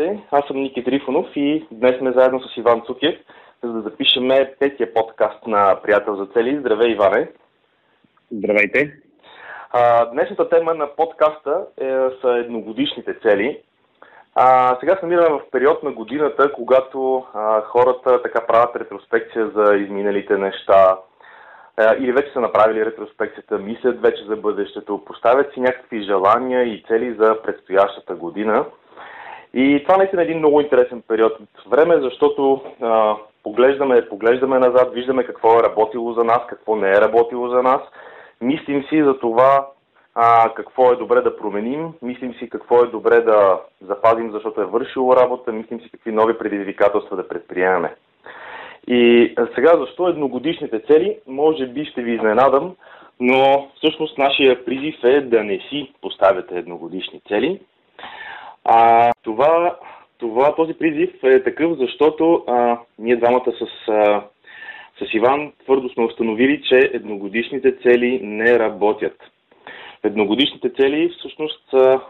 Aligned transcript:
Здравейте, 0.00 0.26
аз 0.30 0.46
съм 0.46 0.56
Ники 0.56 0.84
Трифонов 0.84 1.26
и 1.36 1.66
днес 1.70 1.98
сме 1.98 2.12
заедно 2.12 2.40
с 2.40 2.56
Иван 2.56 2.82
Цукев, 2.86 3.14
за 3.62 3.72
да 3.72 3.80
запишем 3.80 4.28
петия 4.58 4.94
подкаст 4.94 5.46
на 5.46 5.80
Приятел 5.82 6.16
за 6.16 6.26
цели. 6.26 6.58
Здравей, 6.60 6.92
Иване! 6.92 7.28
Здравейте! 8.32 8.92
А, 9.70 10.06
днешната 10.06 10.48
тема 10.48 10.74
на 10.74 10.86
подкаста 10.96 11.64
е, 11.80 11.84
са 12.20 12.28
едногодишните 12.28 13.14
цели. 13.22 13.60
А, 14.34 14.76
сега 14.80 14.96
се 14.96 15.06
намираме 15.06 15.38
в 15.38 15.50
период 15.50 15.82
на 15.82 15.92
годината, 15.92 16.52
когато 16.52 17.26
а, 17.34 17.60
хората 17.60 18.22
така 18.22 18.46
правят 18.46 18.76
ретроспекция 18.76 19.50
за 19.54 19.76
изминалите 19.76 20.38
неща, 20.38 20.98
или 21.98 22.12
вече 22.12 22.32
са 22.32 22.40
направили 22.40 22.86
ретроспекцията, 22.86 23.58
мислят 23.58 24.00
вече 24.00 24.24
за 24.24 24.36
бъдещето, 24.36 25.04
поставят 25.04 25.52
си 25.54 25.60
някакви 25.60 26.02
желания 26.02 26.62
и 26.62 26.84
цели 26.88 27.14
за 27.18 27.42
предстоящата 27.42 28.14
година. 28.14 28.64
И 29.54 29.82
това 29.84 29.96
наистина 29.96 30.22
е 30.22 30.24
един 30.24 30.38
много 30.38 30.60
интересен 30.60 31.02
период 31.08 31.32
от 31.40 31.70
време, 31.70 32.00
защото 32.00 32.60
а, 32.80 33.16
поглеждаме, 33.42 34.08
поглеждаме 34.08 34.58
назад, 34.58 34.94
виждаме 34.94 35.24
какво 35.24 35.58
е 35.58 35.62
работило 35.62 36.12
за 36.12 36.24
нас, 36.24 36.40
какво 36.48 36.76
не 36.76 36.90
е 36.90 37.00
работило 37.00 37.48
за 37.48 37.62
нас, 37.62 37.80
мислим 38.40 38.84
си 38.84 39.02
за 39.02 39.18
това 39.18 39.66
а, 40.14 40.54
какво 40.54 40.92
е 40.92 40.96
добре 40.96 41.20
да 41.20 41.36
променим, 41.36 41.92
мислим 42.02 42.34
си 42.34 42.50
какво 42.50 42.82
е 42.82 42.86
добре 42.86 43.20
да 43.20 43.60
запазим, 43.80 44.30
защото 44.32 44.60
е 44.60 44.64
вършило 44.64 45.16
работа, 45.16 45.52
мислим 45.52 45.80
си 45.80 45.90
какви 45.90 46.12
нови 46.12 46.38
предизвикателства 46.38 47.16
да 47.16 47.28
предприемаме. 47.28 47.94
И 48.86 49.34
сега 49.54 49.76
защо 49.78 50.08
едногодишните 50.08 50.80
цели? 50.80 51.18
Може 51.26 51.66
би 51.66 51.84
ще 51.84 52.02
ви 52.02 52.14
изненадам, 52.14 52.76
но 53.20 53.68
всъщност 53.76 54.18
нашия 54.18 54.64
призив 54.64 55.04
е 55.04 55.20
да 55.20 55.44
не 55.44 55.58
си 55.58 55.92
поставяте 56.02 56.58
едногодишни 56.58 57.20
цели. 57.28 57.60
А, 58.64 59.12
това, 59.22 59.76
това, 60.18 60.54
този 60.54 60.74
призив 60.74 61.10
е 61.22 61.42
такъв, 61.42 61.78
защото 61.78 62.44
а, 62.46 62.78
ние 62.98 63.16
двамата 63.16 63.52
с, 63.58 63.88
а, 63.88 64.22
с 64.98 65.14
Иван 65.14 65.52
твърдо 65.64 65.88
сме 65.88 66.04
установили, 66.04 66.62
че 66.62 66.90
едногодишните 66.92 67.76
цели 67.82 68.20
не 68.22 68.58
работят. 68.58 69.16
Едногодишните 70.02 70.70
цели 70.70 71.14
всъщност 71.18 71.70
са 71.70 72.00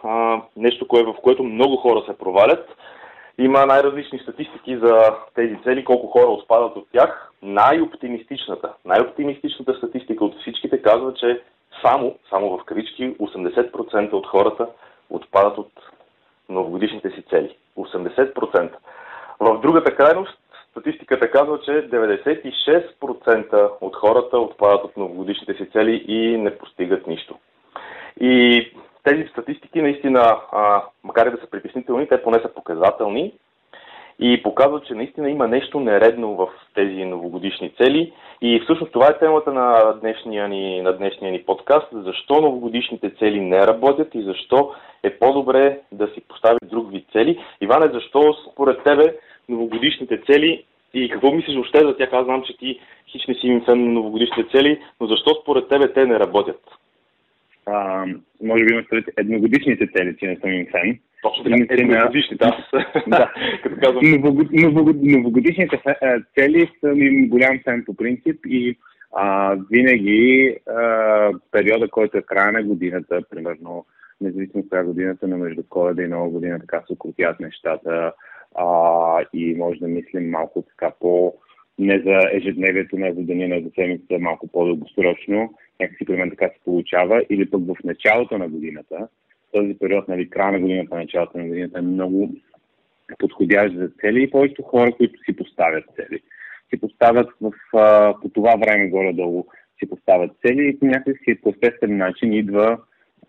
нещо, 0.57 0.89
кое, 0.89 1.03
в 1.03 1.15
което 1.23 1.45
много 1.45 1.77
хора 1.77 2.03
се 2.07 2.19
провалят. 2.19 2.69
Има 3.39 3.67
най-различни 3.67 4.19
статистики 4.19 4.77
за 4.77 5.17
тези 5.35 5.57
цели, 5.65 5.85
колко 5.85 6.07
хора 6.07 6.27
отпадат 6.27 6.77
от 6.77 6.87
тях. 6.93 7.33
Най-оптимистичната, 7.43 8.73
най-оптимистичната 8.85 9.75
статистика 9.75 10.25
от 10.25 10.41
всичките 10.41 10.83
казва, 10.83 11.15
че 11.15 11.41
само, 11.83 12.15
само 12.31 12.59
в 12.59 12.65
кавички, 12.65 13.15
80% 13.17 14.13
от 14.13 14.27
хората 14.27 14.67
отпадат 15.11 15.59
от 15.59 15.73
новогодишните 16.51 17.11
си 17.11 17.23
цели. 17.31 17.57
80%. 17.77 18.71
В 19.41 19.61
другата 19.61 19.97
крайност 19.97 20.39
статистиката 20.71 21.31
казва, 21.31 21.61
че 21.61 21.71
96% 21.71 23.71
от 23.81 23.97
хората 23.97 24.39
отпадат 24.39 24.85
от 24.85 24.97
новогодишните 24.97 25.55
си 25.55 25.71
цели 25.71 26.05
и 26.09 26.39
не 26.39 26.59
постигат 26.59 27.07
нищо. 27.07 27.39
И 28.21 28.67
тези 29.05 29.29
статистики 29.29 29.83
наистина, 29.83 30.41
а, 30.53 30.83
макар 31.05 31.27
и 31.27 31.31
да 31.31 31.37
са 31.37 31.51
притеснителни, 31.51 32.09
те 32.09 32.23
поне 32.23 32.39
са 32.39 32.55
показателни 32.55 33.33
и 34.21 34.43
показват, 34.43 34.87
че 34.87 34.95
наистина 34.95 35.31
има 35.31 35.49
нещо 35.49 35.81
нередно 35.81 36.35
в 36.35 36.49
тези 36.75 37.05
новогодишни 37.05 37.71
цели. 37.71 38.13
И 38.43 38.61
всъщност 38.65 38.93
това 38.93 39.07
е 39.07 39.19
темата 39.19 39.53
на 39.53 39.93
днешния 39.93 40.49
ни, 40.49 40.83
на 40.83 40.93
днешния 40.93 41.33
ни 41.33 41.43
подкаст. 41.43 41.87
Защо 41.93 42.41
новогодишните 42.41 43.11
цели 43.11 43.41
не 43.41 43.67
работят 43.67 44.15
и 44.15 44.23
защо 44.23 44.73
е 45.03 45.11
по-добре 45.11 45.81
да 45.93 46.07
си 46.07 46.21
поставят 46.29 46.71
друг 46.71 46.91
вид 46.93 47.07
цели. 47.13 47.45
Иване, 47.61 47.91
защо 47.93 48.35
според 48.53 48.85
тебе 48.85 49.17
новогодишните 49.49 50.21
цели 50.27 50.65
и 50.95 51.09
какво 51.09 51.31
мислиш 51.31 51.55
въобще 51.55 51.79
за 51.79 51.97
тях? 51.97 52.09
Аз 52.13 52.25
знам, 52.25 52.43
че 52.43 52.57
ти 52.57 52.81
хич 53.09 53.27
не 53.27 53.35
си 53.35 53.63
фен 53.65 53.85
на 53.85 53.93
новогодишните 53.93 54.59
цели, 54.59 54.81
но 55.01 55.07
защо 55.07 55.31
според 55.43 55.69
тебе 55.69 55.93
те 55.93 56.07
не 56.07 56.19
работят? 56.19 56.61
А, 57.67 58.07
може 58.43 58.65
би 58.65 58.73
имаш 58.73 58.87
едногодишните 59.17 59.87
цели, 59.97 60.17
че 60.19 60.27
не 60.27 60.37
съм 60.37 60.53
им 60.53 60.67
фен. 60.71 60.99
Точно 61.23 61.45
така, 61.45 61.75
едногодишните, 61.75 62.45
аз. 62.45 62.83
да. 63.09 63.33
Като 63.63 63.77
казвам. 63.81 64.23
Новогодишните 64.53 65.81
цели 66.39 66.71
са 66.81 66.89
ми 66.89 67.29
голям 67.29 67.61
фен 67.65 67.85
по 67.87 67.95
принцип 67.95 68.37
и 68.47 68.77
а, 69.17 69.57
винаги 69.71 70.57
а, 70.67 71.33
периода, 71.51 71.89
който 71.89 72.19
е 72.19 72.23
края 72.23 72.53
на 72.53 72.63
годината, 72.63 73.21
примерно, 73.31 73.87
независимо 74.21 74.69
коя 74.69 74.85
годината, 74.85 75.29
но 75.29 75.39
между 75.39 75.63
коледа 75.69 76.03
и 76.03 76.09
нова 76.09 76.29
година 76.29 76.61
така 76.61 76.83
се 76.87 76.93
укротят 76.93 77.41
нещата 77.41 78.13
а, 78.55 78.67
и 79.33 79.55
може 79.55 79.81
да 79.81 79.89
мислим 79.89 80.31
малко 80.31 80.63
така 80.63 80.93
по 81.01 81.35
не 81.79 82.03
за 82.07 82.21
ежедневието, 82.33 82.97
не 82.97 83.15
за 83.15 83.21
деня, 83.23 83.49
не 83.49 83.61
за 83.61 83.71
седмица, 83.75 84.19
малко 84.21 84.49
по-дългосрочно. 84.49 85.55
Някакси 85.81 86.05
при 86.05 86.17
мен 86.17 86.31
така 86.31 86.49
се 86.49 86.65
получава. 86.65 87.25
Или 87.31 87.51
пък 87.51 87.61
в 87.67 87.77
началото 87.85 88.39
на 88.39 88.49
годината, 88.49 89.09
този 89.53 89.79
период, 89.79 90.09
нали, 90.09 90.31
края 90.31 90.53
на 90.53 90.61
годината, 90.61 90.95
началото 90.97 91.39
на 91.39 91.45
годината 91.45 91.79
е 91.79 91.83
много 91.83 92.35
подходящ 93.19 93.77
за 93.77 93.91
цели 94.01 94.23
и 94.23 94.31
повечето 94.31 94.63
хора, 94.63 94.93
които 94.93 95.21
си 95.25 95.37
поставят 95.37 95.85
цели. 95.97 96.21
Си 96.71 96.81
поставят 96.81 97.29
в, 97.41 97.53
а, 97.77 98.15
по 98.23 98.29
това 98.29 98.57
време 98.57 98.89
горе-долу 98.89 99.47
си 99.79 99.89
поставят 99.89 100.31
цели 100.47 100.69
и 100.69 100.79
по 100.79 100.87
някакъв 100.87 101.17
по 101.43 101.51
естествен 101.51 101.97
начин 101.97 102.33
идва, 102.33 102.79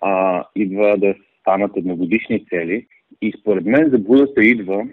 а, 0.01 0.43
идва 0.55 0.97
да 0.97 1.15
станат 1.39 1.77
едногодишни 1.77 2.45
цели. 2.45 2.87
И 3.21 3.33
според 3.39 3.65
мен 3.65 3.89
заблудата 3.89 4.43
идва 4.43 4.87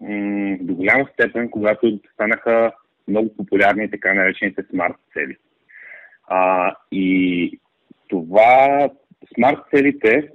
м- 0.00 0.56
до 0.60 0.74
голяма 0.74 1.08
степен, 1.12 1.50
когато 1.50 2.00
станаха 2.14 2.72
много 3.08 3.36
популярни 3.36 3.90
така 3.90 4.14
наречените 4.14 4.62
смарт 4.70 4.94
цели. 5.12 5.36
А, 6.26 6.74
и 6.92 7.58
това 8.08 8.88
смарт 9.34 9.58
целите 9.74 10.28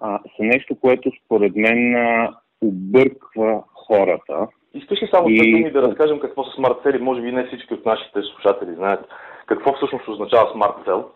а, 0.00 0.18
са 0.36 0.42
нещо, 0.42 0.76
което 0.80 1.10
според 1.24 1.56
мен 1.56 1.94
а, 1.94 2.34
обърква 2.60 3.62
хората. 3.74 4.46
Искаш 4.74 5.02
ли 5.02 5.08
само 5.14 5.28
и... 5.28 5.52
думи 5.52 5.72
да 5.72 5.82
разкажем 5.82 6.20
какво 6.20 6.44
са 6.44 6.50
смарт 6.54 6.76
цели? 6.82 6.98
Може 6.98 7.22
би 7.22 7.32
не 7.32 7.46
всички 7.46 7.74
от 7.74 7.86
нашите 7.86 8.20
слушатели 8.22 8.74
знаят 8.74 9.04
какво 9.46 9.76
всъщност 9.76 10.08
означава 10.08 10.52
смарт 10.52 10.74
цел. 10.84 11.10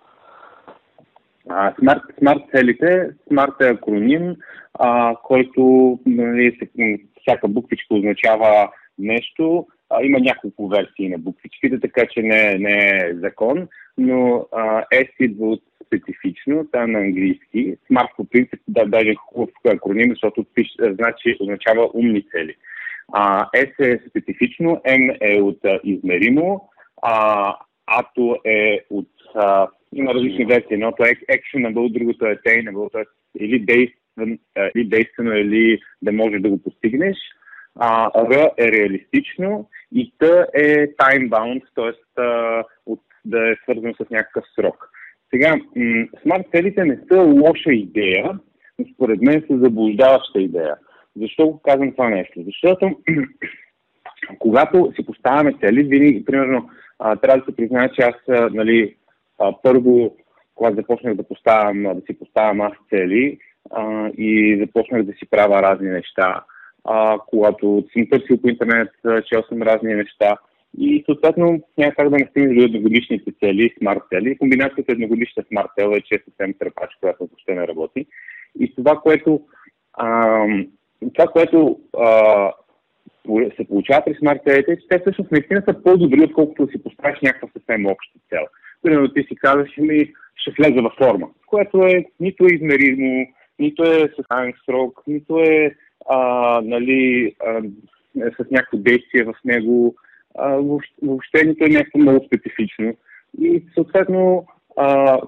Смарт, 1.78 2.02
смарт 2.18 2.42
целите, 2.54 3.10
смарт 3.28 3.60
е 3.60 3.68
акроним, 3.68 4.36
а, 4.74 5.16
който 5.22 5.98
нали, 6.06 6.58
всяка 7.20 7.48
буквичка 7.48 7.94
означава 7.94 8.70
нещо. 8.98 9.66
А, 9.90 10.02
има 10.02 10.18
няколко 10.20 10.68
версии 10.68 11.08
на 11.08 11.18
буквичките, 11.18 11.80
така 11.80 12.06
че 12.06 12.22
не, 12.22 12.58
не 12.58 12.88
е 12.88 13.14
закон, 13.14 13.68
но 13.98 14.46
а, 14.52 14.84
S 14.94 15.08
идва 15.20 15.46
от 15.46 15.62
специфично, 15.86 16.66
това 16.66 16.84
е 16.84 16.86
на 16.86 16.98
английски. 16.98 17.76
Smart 17.90 18.16
по 18.16 18.24
принцип 18.24 18.60
да, 18.68 18.84
даже 18.84 19.14
хубав 19.14 19.50
акроним, 19.66 20.10
защото 20.10 20.46
пиш, 20.54 20.68
значи, 20.80 21.36
означава 21.40 21.90
умни 21.94 22.22
цели. 22.30 22.54
А, 23.12 23.46
S 23.56 23.72
е 23.78 24.08
специфично, 24.08 24.80
M 24.86 25.16
е 25.20 25.40
от 25.40 25.64
а, 25.64 25.80
измеримо, 25.84 26.68
а, 27.02 27.56
Ато 27.90 28.36
е 28.44 28.80
от... 28.90 29.08
А, 29.34 29.68
има 29.92 30.14
различни 30.14 30.44
версии. 30.44 30.74
Едното 30.74 31.02
е 31.02 31.36
actionable, 31.36 31.92
другото 31.92 32.26
е 32.26 32.36
attainable, 32.36 32.92
т.е. 32.92 33.04
или 33.44 33.58
действен, 33.58 34.38
или 34.76 34.84
действено, 34.84 35.36
или 35.36 35.80
да 36.02 36.12
можеш 36.12 36.40
да 36.40 36.48
го 36.48 36.62
постигнеш. 36.62 37.16
А, 37.78 38.10
Р 38.30 38.50
е 38.58 38.72
реалистично 38.72 39.68
и 39.92 40.12
Т 40.18 40.46
е 40.54 40.86
time-bound, 40.86 41.62
т.е. 41.74 41.92
да 43.24 43.50
е 43.50 43.56
свързано 43.62 43.94
с 43.94 44.10
някакъв 44.10 44.44
срок. 44.54 44.90
Сега, 45.34 45.56
смарт 46.22 46.46
целите 46.54 46.84
не 46.84 46.98
са 47.12 47.20
лоша 47.20 47.72
идея, 47.72 48.38
но 48.78 48.84
според 48.94 49.22
мен 49.22 49.44
са 49.50 49.58
заблуждаваща 49.58 50.40
идея. 50.40 50.76
Защо 51.16 51.48
го 51.48 51.62
казвам 51.62 51.92
това 51.92 52.08
нещо? 52.08 52.42
Защото 52.46 52.90
когато 54.38 54.92
си 54.96 55.06
поставяме 55.06 55.54
цели, 55.60 55.82
винаги, 55.82 56.24
примерно, 56.24 56.70
трябва 56.98 57.38
да 57.38 57.44
се 57.44 57.56
призная, 57.56 57.90
че 57.92 58.02
аз, 58.02 58.14
нали, 58.52 58.96
първо, 59.62 60.16
когато 60.54 60.76
започнах 60.76 61.14
да, 61.14 61.22
поставям, 61.22 61.82
да 61.82 62.00
си 62.06 62.18
поставям 62.18 62.60
аз 62.60 62.72
цели 62.88 63.38
и 64.18 64.58
започнах 64.60 65.02
да 65.02 65.12
си 65.12 65.30
правя 65.30 65.62
разни 65.62 65.88
неща, 65.88 66.44
а, 66.84 67.18
когато 67.26 67.84
съм 67.92 68.06
търсил 68.10 68.40
по 68.40 68.48
интернет, 68.48 68.88
чел 69.26 69.42
съм 69.48 69.62
разни 69.62 69.94
неща, 69.94 70.36
и 70.78 71.02
съответно 71.06 71.62
няма 71.78 71.92
как 71.92 72.10
да 72.10 72.16
не 72.16 72.26
стигнеш 72.30 72.56
до 72.56 72.64
едногодишните 72.64 73.32
цели, 73.40 73.74
смарт 73.78 74.00
цели. 74.12 74.38
Комбинацията 74.38 74.92
едногодишна 74.92 75.42
смарт 75.48 75.68
цел 75.78 75.92
е, 75.92 76.14
е 76.14 76.18
съвсем 76.24 76.54
търпач, 76.58 76.90
която 77.00 77.18
въобще 77.18 77.54
не 77.54 77.68
работи. 77.68 78.06
И 78.60 78.74
това, 78.74 78.96
което, 78.96 79.40
а, 79.92 80.44
това, 81.14 81.26
което 81.26 81.78
а, 81.98 82.52
се 83.56 83.64
получава 83.68 84.02
при 84.04 84.14
смарт 84.14 84.40
целите, 84.46 84.72
е, 84.72 84.76
че 84.76 84.88
те 84.88 84.98
всъщност 84.98 85.30
наистина 85.30 85.62
са 85.68 85.82
по-добри, 85.82 86.24
отколкото 86.24 86.70
си 86.70 86.82
поставиш 86.82 87.18
някаква 87.22 87.48
съвсем 87.52 87.86
обща 87.86 88.18
цел. 88.28 88.44
Примерно 88.82 89.08
ти 89.08 89.22
си 89.22 89.36
казваш, 89.36 89.70
ми 89.78 90.12
ще 90.36 90.50
влеза 90.58 90.82
във 90.82 90.92
форма, 90.98 91.28
което 91.46 91.84
е 91.84 92.04
нито 92.20 92.44
измеримо, 92.44 93.26
нито 93.60 93.82
е 93.82 94.08
с 94.18 94.24
срок, 94.66 95.02
нито 95.06 95.38
е 95.38 95.74
а, 96.08 96.60
нали, 96.64 97.34
а, 97.46 97.62
с 98.14 98.50
някакво 98.50 98.78
действие 98.78 99.24
в 99.24 99.34
него. 99.44 99.94
А, 100.38 100.48
въобще, 100.48 100.94
въобще 101.02 101.46
нито 101.46 101.64
е 101.64 101.68
нещо 101.68 101.98
много 101.98 102.26
специфично. 102.26 102.94
И 103.40 103.64
съответно 103.74 104.46
а, 104.76 105.18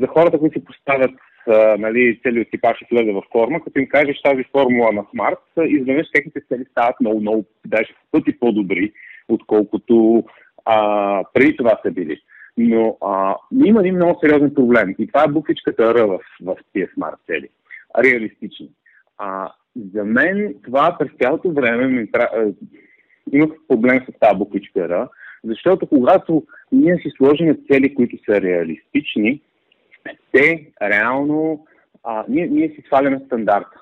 за 0.00 0.06
хората, 0.06 0.38
които 0.38 0.58
си 0.58 0.64
поставят 0.64 1.10
а, 1.46 1.76
нали, 1.78 2.20
цели 2.22 2.40
от 2.40 2.50
типаж 2.50 2.78
и 2.82 2.94
влезе 2.94 3.12
в 3.12 3.22
форма, 3.32 3.60
като 3.60 3.78
им 3.78 3.88
кажеш 3.88 4.22
тази 4.22 4.44
формула 4.52 4.92
на 4.92 5.04
смарт, 5.10 5.38
изведнъж 5.66 6.06
техните 6.12 6.40
цели 6.48 6.64
стават 6.70 7.00
много, 7.00 7.20
много, 7.20 7.44
даже 7.66 7.94
пъти 8.10 8.38
по-добри, 8.38 8.92
отколкото 9.28 10.24
а, 10.64 11.24
преди 11.34 11.56
това 11.56 11.80
са 11.84 11.90
били. 11.90 12.20
Но 12.56 12.96
а, 13.00 13.36
има 13.64 13.80
един 13.80 13.94
много 13.94 14.20
сериозен 14.20 14.54
проблем 14.54 14.94
и 14.98 15.06
това 15.06 15.24
е 15.24 15.32
буквичката 15.32 15.94
Р 15.94 16.06
в, 16.06 16.20
в 16.42 16.56
тия 16.72 16.88
смарт 16.94 17.16
цели. 17.26 17.48
Реалистични. 17.98 18.70
А, 19.18 19.52
за 19.94 20.04
мен 20.04 20.54
това 20.64 20.96
през 20.98 21.10
цялото 21.22 21.52
време 21.52 21.86
ми, 21.86 22.08
имах 23.32 23.50
проблем 23.68 24.00
с 24.00 24.18
тази 24.20 24.38
буквичка 24.38 24.88
Р, 24.88 25.08
защото 25.44 25.86
когато 25.86 26.46
ние 26.72 26.96
си 26.96 27.10
сложим 27.16 27.56
цели, 27.72 27.94
които 27.94 28.16
са 28.24 28.40
реалистични, 28.40 29.40
те 30.32 30.72
реално, 30.82 31.66
а, 32.04 32.24
ние, 32.28 32.46
ние 32.46 32.68
си 32.68 32.82
сваляме 32.86 33.20
стандарта. 33.26 33.80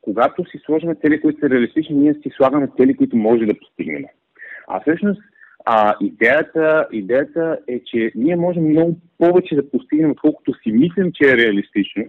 Когато 0.00 0.44
си 0.44 0.58
сложим 0.66 0.94
цели, 0.94 1.20
които 1.20 1.40
са 1.40 1.50
реалистични, 1.50 1.96
ние 1.96 2.14
си 2.14 2.30
слагаме 2.36 2.68
цели, 2.76 2.96
които 2.96 3.16
може 3.16 3.46
да 3.46 3.58
постигнем. 3.58 4.04
А 4.68 4.80
всъщност 4.80 5.22
а, 5.64 5.94
идеята, 6.00 6.88
идеята 6.92 7.58
е, 7.68 7.80
че 7.84 8.12
ние 8.14 8.36
можем 8.36 8.68
много 8.68 8.96
повече 9.18 9.54
да 9.54 9.70
постигнем, 9.70 10.10
отколкото 10.10 10.54
си 10.54 10.72
мислим, 10.72 11.12
че 11.14 11.30
е 11.30 11.36
реалистично. 11.36 12.04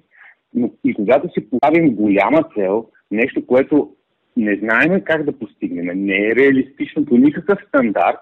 Но 0.58 0.72
и 0.84 0.94
когато 0.94 1.30
си 1.34 1.50
поставим 1.50 1.96
голяма 1.96 2.44
цел, 2.56 2.86
нещо, 3.12 3.46
което 3.46 3.92
не 4.38 4.56
знаем 4.56 5.02
как 5.06 5.24
да 5.24 5.40
постигнем, 5.40 6.06
не 6.06 6.28
е 6.28 6.36
реалистично 6.36 7.06
по 7.06 7.18
никакъв 7.18 7.60
стандарт, 7.68 8.18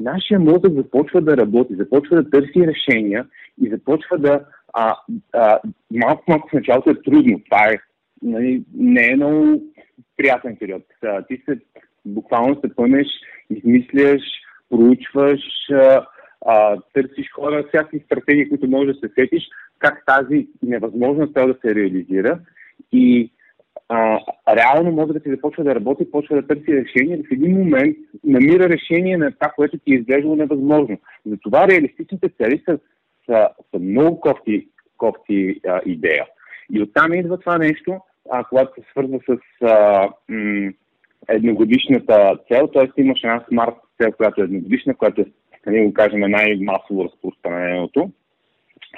нашия 0.00 0.40
мозък 0.40 0.72
започва 0.72 1.20
да 1.20 1.36
работи, 1.36 1.74
започва 1.74 2.22
да 2.22 2.30
търси 2.30 2.66
решения 2.66 3.26
и 3.62 3.68
започва 3.68 4.18
да... 4.18 4.40
А, 4.74 4.96
а, 5.32 5.60
малко, 5.90 6.24
малко 6.28 6.48
в 6.48 6.52
началото 6.52 6.90
е 6.90 7.02
трудно. 7.02 7.40
Това 7.44 7.68
е, 7.68 7.78
нали, 8.22 8.64
не 8.74 9.08
е 9.08 9.16
много 9.16 9.62
приятен 10.16 10.56
период. 10.60 10.82
А, 11.04 11.22
ти 11.22 11.42
се 11.44 11.58
буквално 12.04 12.60
се 12.60 12.74
пънеш, 12.76 13.06
измисляш, 13.50 14.22
проучваш, 14.70 15.40
а, 15.72 16.06
а, 16.46 16.76
търсиш 16.92 17.32
хора, 17.32 17.64
всякакви 17.68 18.02
стратегии, 18.06 18.48
които 18.48 18.68
можеш 18.68 18.96
да 18.96 19.08
се 19.08 19.14
сетиш, 19.14 19.48
как 19.82 20.02
тази 20.06 20.48
невъзможна 20.62 21.26
цел 21.26 21.46
да 21.46 21.54
се 21.62 21.74
реализира. 21.74 22.38
И 22.92 23.30
а, 23.88 24.20
реално 24.56 25.06
да 25.06 25.20
си 25.20 25.30
започва 25.30 25.64
да 25.64 25.74
работи, 25.74 26.10
почва 26.10 26.36
да 26.36 26.46
търси 26.46 26.84
решение 26.84 27.16
в 27.16 27.32
един 27.32 27.58
момент 27.58 27.96
намира 28.24 28.68
решение 28.68 29.16
на 29.16 29.32
това, 29.32 29.52
което 29.56 29.78
ти 29.78 29.94
е 29.94 29.96
изглеждало 29.96 30.36
невъзможно. 30.36 30.98
Затова 31.26 31.68
реалистичните 31.68 32.28
цели 32.28 32.62
са, 32.68 32.78
са, 33.26 33.48
са 33.70 33.78
много 33.80 34.20
кофти, 34.20 34.68
кофти 34.96 35.60
а, 35.68 35.80
идея. 35.86 36.26
И 36.72 36.82
оттам 36.82 37.14
идва 37.14 37.38
това 37.38 37.58
нещо, 37.58 38.00
а, 38.30 38.44
когато 38.44 38.74
се 38.74 38.86
свързва 38.90 39.18
с 39.28 39.64
а, 39.66 40.08
м- 40.28 40.72
едногодишната 41.28 42.38
цел, 42.52 42.66
т.е. 42.66 43.00
имаш 43.00 43.20
една 43.24 43.44
смарт 43.48 43.74
цел, 44.02 44.12
която 44.12 44.40
е 44.40 44.44
едногодишна, 44.44 44.94
която 44.94 45.20
е, 45.20 45.24
да 45.66 45.82
го 45.82 45.92
кажем, 45.92 46.20
най-масово 46.20 47.04
разпространеното, 47.04 48.10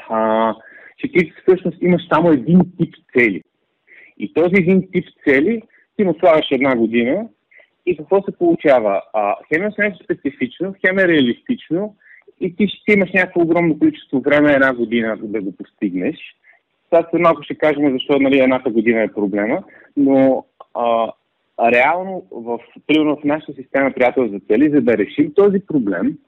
а, 0.09 0.55
че 0.97 1.13
ти 1.13 1.33
всъщност 1.43 1.83
имаш 1.83 2.03
само 2.13 2.31
един 2.31 2.61
тип 2.79 2.95
цели. 3.19 3.43
И 4.19 4.35
този 4.35 4.55
един 4.55 4.91
тип 4.93 5.05
цели 5.29 5.63
ти 5.97 6.05
му 6.05 6.15
слагаш 6.15 6.47
една 6.51 6.77
година 6.77 7.29
и 7.87 7.97
какво 7.97 8.23
се 8.23 8.39
получава? 8.39 9.03
А, 9.13 9.37
хем 9.49 9.63
е 9.63 9.71
нещо 9.79 10.05
специфично, 10.05 10.75
хем 10.87 10.99
е 10.99 11.09
реалистично 11.09 11.97
и 12.41 12.57
ти 12.57 12.69
ще 12.69 12.93
имаш 12.93 13.13
някакво 13.13 13.41
огромно 13.41 13.79
количество 13.79 14.21
време 14.21 14.53
една 14.53 14.75
година 14.75 15.19
да 15.23 15.43
го 15.43 15.57
постигнеш. 15.57 16.17
Сега 16.89 17.07
след 17.11 17.21
малко 17.21 17.43
ще 17.43 17.55
кажем 17.55 17.93
защо 17.93 18.19
нали, 18.19 18.39
едната 18.39 18.71
година 18.71 19.03
е 19.03 19.13
проблема, 19.13 19.65
но 19.97 20.45
а, 20.75 21.13
реално 21.73 22.27
в, 22.31 22.59
примерно 22.87 23.17
в 23.17 23.25
нашата 23.25 23.53
система 23.53 23.93
приятел 23.93 24.29
за 24.29 24.41
цели, 24.41 24.71
за 24.71 24.81
да 24.81 24.99
решим 24.99 25.33
този 25.35 25.67
проблем, 25.67 26.19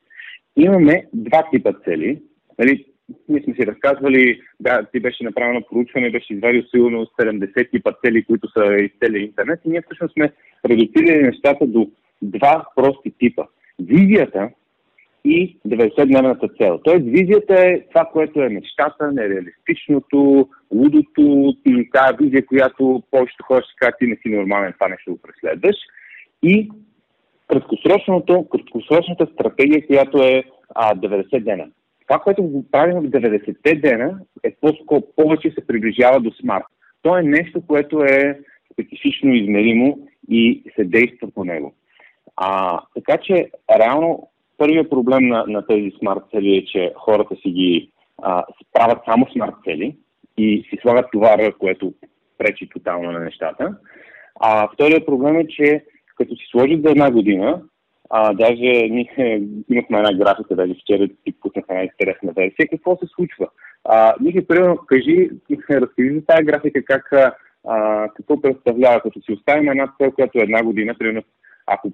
имаме 0.56 1.06
два 1.12 1.44
типа 1.50 1.72
цели. 1.84 2.22
Нали, 2.58 2.84
ние 3.28 3.42
сме 3.42 3.54
си 3.54 3.66
разказвали, 3.66 4.40
да, 4.60 4.86
ти 4.92 5.00
беше 5.00 5.24
направено 5.24 5.62
проучване, 5.70 6.10
беше 6.10 6.34
извадил 6.34 6.62
сигурно 6.74 7.06
70 7.20 7.70
типа 7.70 7.92
цели, 8.04 8.24
които 8.24 8.48
са 8.48 8.76
из 8.76 8.90
целия 9.04 9.22
интернет 9.22 9.60
и 9.64 9.68
ние 9.68 9.82
всъщност 9.82 10.12
сме 10.12 10.32
редуцирали 10.68 11.22
нещата 11.22 11.66
до 11.66 11.90
два 12.22 12.66
прости 12.76 13.12
типа. 13.18 13.42
Визията 13.80 14.50
и 15.24 15.56
90-дневната 15.68 16.58
цел. 16.58 16.80
Тоест 16.84 17.04
визията 17.04 17.54
е 17.54 17.80
това, 17.88 18.04
което 18.12 18.42
е 18.42 18.48
мечтата, 18.48 19.12
нереалистичното, 19.12 20.48
лудото, 20.74 21.54
тази 21.92 22.16
визия, 22.20 22.46
която 22.46 23.02
повечето 23.10 23.44
хора 23.44 23.62
ще 23.62 23.76
кажат, 23.76 23.94
ти 23.98 24.06
не 24.06 24.16
си 24.16 24.28
нормален, 24.28 24.72
това 24.72 24.88
нещо 24.88 25.10
го 25.10 25.18
преследваш. 25.22 25.76
И 26.42 26.70
краткосрочната 27.48 29.26
стратегия, 29.34 29.86
която 29.86 30.22
е 30.22 30.44
а, 30.74 30.94
90 30.94 31.44
дена. 31.44 31.66
Това, 32.06 32.18
което 32.18 32.42
го 32.42 32.70
правим 32.70 32.96
в 32.96 33.10
90-те 33.10 33.74
дена, 33.74 34.18
е 34.42 34.56
по-скоро 34.60 35.02
повече 35.16 35.50
се 35.50 35.66
приближава 35.66 36.20
до 36.20 36.30
смарт. 36.30 36.64
То 37.02 37.18
е 37.18 37.22
нещо, 37.22 37.62
което 37.66 38.02
е 38.02 38.40
специфично 38.72 39.34
измеримо 39.34 39.98
и 40.28 40.62
се 40.76 40.84
действа 40.84 41.30
по 41.34 41.44
него. 41.44 41.74
А, 42.36 42.80
така 42.94 43.16
че, 43.22 43.50
реално, 43.78 44.30
първият 44.58 44.90
проблем 44.90 45.28
на, 45.28 45.44
на 45.46 45.66
тези 45.66 45.92
смарт 45.98 46.20
цели 46.30 46.56
е, 46.56 46.64
че 46.64 46.92
хората 46.96 47.36
си 47.36 47.50
ги 47.50 47.90
а, 48.22 48.44
правят 48.72 48.98
само 49.04 49.26
смарт 49.32 49.54
цели 49.64 49.96
и 50.36 50.66
си 50.70 50.78
слагат 50.82 51.10
товара, 51.12 51.54
което 51.58 51.94
пречи 52.38 52.68
тотално 52.68 53.12
на 53.12 53.20
нещата. 53.20 53.76
А 54.40 54.68
вторият 54.74 55.06
проблем 55.06 55.36
е, 55.36 55.46
че 55.48 55.84
като 56.16 56.36
си 56.36 56.44
сложат 56.50 56.82
за 56.82 56.90
една 56.90 57.10
година, 57.10 57.62
а, 58.10 58.32
даже 58.32 58.88
ние 58.88 59.10
имахме 59.70 59.98
една 59.98 60.12
графика, 60.12 60.56
даже 60.56 60.74
вчера 60.74 61.08
ти 61.24 61.32
пуснах 61.40 61.64
една 61.68 61.82
интересна 61.82 62.32
версия. 62.32 62.68
Какво 62.70 62.96
се 62.96 63.06
случва? 63.06 63.48
А, 63.84 64.14
Ники, 64.20 64.46
примерно, 64.46 64.76
кажи, 64.76 65.30
разкажи 65.70 66.14
за 66.14 66.26
тази 66.26 66.44
графика 66.44 66.84
как, 66.84 67.12
а, 67.68 68.08
какво 68.16 68.40
представлява, 68.40 69.00
като 69.00 69.20
си 69.20 69.32
оставим 69.32 69.68
една 69.68 69.92
цел, 69.98 70.12
която 70.12 70.38
е 70.38 70.42
една 70.42 70.62
година, 70.62 70.94
примерно 70.98 71.22
ако 71.66 71.90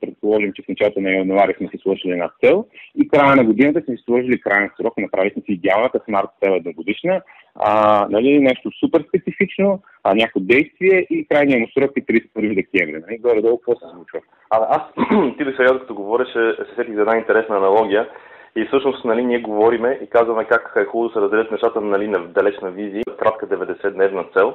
предположим, 0.00 0.52
че 0.52 0.62
в 0.62 0.68
началото 0.68 1.00
на 1.00 1.10
януари 1.10 1.54
сме 1.56 1.68
си 1.68 1.78
сложили 1.82 2.12
една 2.12 2.30
цел 2.44 2.66
и 2.94 3.08
края 3.08 3.36
на 3.36 3.44
годината 3.44 3.82
сме 3.84 3.96
си 3.96 4.02
сложили 4.04 4.40
крайен 4.40 4.70
срок, 4.76 4.98
направихме 4.98 5.42
си 5.42 5.52
идеалната 5.52 6.00
смарт 6.04 6.28
цел 6.44 6.52
една 6.52 6.72
годишна, 6.72 7.22
а, 7.54 8.06
нали, 8.10 8.38
нещо 8.38 8.70
супер 8.80 9.04
специфично, 9.08 9.80
а, 10.04 10.14
някакво 10.14 10.40
действие 10.40 11.06
и 11.10 11.26
крайният 11.30 11.60
му 11.60 11.66
срок 11.68 11.90
е 11.96 12.00
31 12.00 12.54
декември. 12.54 13.02
Нали? 13.06 13.18
Горе-долу 13.18 13.58
какво 13.58 13.74
се 13.74 13.94
случва? 13.94 14.20
А, 14.50 14.66
аз, 14.70 14.82
ти 15.38 15.44
ли 15.44 15.54
сега, 15.56 15.78
като 15.78 15.94
говореше, 15.94 16.54
се 16.58 16.74
сетих 16.76 16.94
за 16.94 17.00
една 17.00 17.16
интересна 17.16 17.56
аналогия. 17.56 18.08
И 18.56 18.66
всъщност 18.66 19.04
нали, 19.04 19.24
ние 19.24 19.38
говориме 19.40 19.98
и 20.02 20.06
казваме 20.06 20.44
как 20.44 20.72
е 20.76 20.84
хубаво 20.84 21.08
да 21.08 21.14
се 21.14 21.20
разделят 21.20 21.50
нещата 21.50 21.80
нали, 21.80 22.08
на 22.08 22.18
далечна 22.18 22.70
визия, 22.70 23.04
кратка 23.18 23.46
90-дневна 23.46 24.32
цел. 24.36 24.54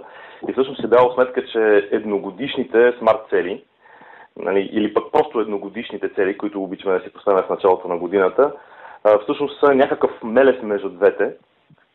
И 0.49 0.53
всъщност 0.53 0.81
си 0.81 0.87
дал 0.87 1.11
сметка, 1.13 1.45
че 1.51 1.89
едногодишните 1.91 2.93
смарт 2.99 3.19
цели, 3.29 3.63
нали, 4.37 4.69
или 4.73 4.93
пък 4.93 5.03
просто 5.11 5.39
едногодишните 5.39 6.09
цели, 6.09 6.37
които 6.37 6.63
обичаме 6.63 6.97
да 6.97 7.03
си 7.03 7.13
поставяме 7.13 7.43
в 7.43 7.49
началото 7.49 7.87
на 7.87 7.97
годината, 7.97 8.51
всъщност 9.23 9.59
са 9.59 9.75
някакъв 9.75 10.11
мелес 10.23 10.61
между 10.63 10.89
двете, 10.89 11.33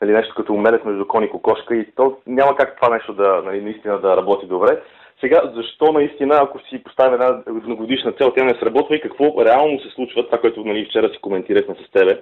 нали, 0.02 0.12
нещо 0.12 0.34
като 0.34 0.54
мелес 0.54 0.84
между 0.84 1.06
кон 1.06 1.24
и 1.24 1.30
кокошка 1.30 1.76
и 1.76 1.86
то 1.96 2.16
няма 2.26 2.56
как 2.56 2.76
това 2.76 2.94
нещо 2.94 3.12
да, 3.12 3.42
нали, 3.44 3.60
наистина 3.60 4.00
да 4.00 4.16
работи 4.16 4.46
добре. 4.46 4.82
Сега, 5.20 5.52
защо 5.54 5.92
наистина, 5.92 6.38
ако 6.42 6.58
си 6.60 6.82
поставим 6.84 7.14
една 7.14 7.42
едногодишна 7.46 8.12
цел, 8.12 8.32
тя 8.36 8.44
не 8.44 8.54
сработва 8.54 8.96
и 8.96 9.00
какво 9.00 9.44
реално 9.44 9.80
се 9.80 9.88
случва, 9.88 10.26
това, 10.26 10.38
което 10.38 10.64
нали, 10.64 10.84
вчера 10.84 11.08
си 11.08 11.18
коментирахме 11.20 11.74
с 11.74 11.90
тебе 11.90 12.20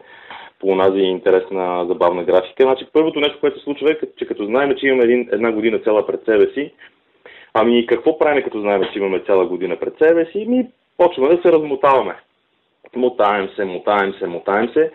по 0.60 0.68
онази 0.68 0.98
интересна 0.98 1.86
забавна 1.88 2.24
графика. 2.24 2.62
Значи, 2.62 2.86
първото 2.92 3.20
нещо, 3.20 3.40
което 3.40 3.58
се 3.58 3.64
случва 3.64 3.90
е, 3.90 3.98
че 4.18 4.26
като 4.26 4.44
знаем, 4.44 4.76
че 4.76 4.86
имаме 4.86 5.04
един, 5.04 5.28
една 5.32 5.52
година 5.52 5.78
цела 5.78 6.06
пред 6.06 6.24
себе 6.24 6.46
си, 6.46 6.72
Ами 7.58 7.86
какво 7.86 8.18
правим, 8.18 8.42
като 8.42 8.60
знаем, 8.60 8.82
че 8.92 8.98
имаме 8.98 9.20
цяла 9.20 9.46
година 9.46 9.76
пред 9.76 9.98
себе 9.98 10.26
си? 10.26 10.44
Ми 10.48 10.66
почваме 10.98 11.36
да 11.36 11.42
се 11.42 11.52
размотаваме. 11.52 12.14
Мотаем 12.96 13.48
се, 13.56 13.64
мотаем 13.64 14.14
се, 14.18 14.26
мотаем 14.26 14.68
се. 14.68 14.90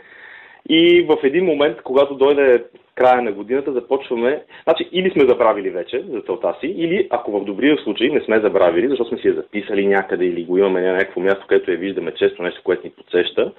И 0.69 1.05
в 1.09 1.17
един 1.23 1.45
момент, 1.45 1.81
когато 1.81 2.15
дойде 2.15 2.63
края 2.95 3.21
на 3.21 3.31
годината, 3.31 3.73
започваме... 3.73 4.43
Значи, 4.63 4.89
или 4.91 5.11
сме 5.11 5.27
забравили 5.27 5.69
вече 5.69 6.03
за 6.09 6.21
целта 6.21 6.55
си, 6.59 6.67
или 6.67 7.07
ако 7.09 7.39
в 7.39 7.45
добрия 7.45 7.77
случай 7.77 8.09
не 8.09 8.21
сме 8.21 8.39
забравили, 8.39 8.87
защото 8.87 9.09
сме 9.09 9.17
си 9.17 9.27
я 9.27 9.33
записали 9.33 9.87
някъде 9.87 10.25
или 10.25 10.45
го 10.45 10.57
имаме 10.57 10.81
на 10.81 10.93
някакво 10.93 11.21
място, 11.21 11.45
където 11.47 11.71
я 11.71 11.77
виждаме 11.77 12.13
често, 12.13 12.43
нещо, 12.43 12.61
което 12.63 12.87
ни 12.87 12.91
подсеща. 12.91 13.51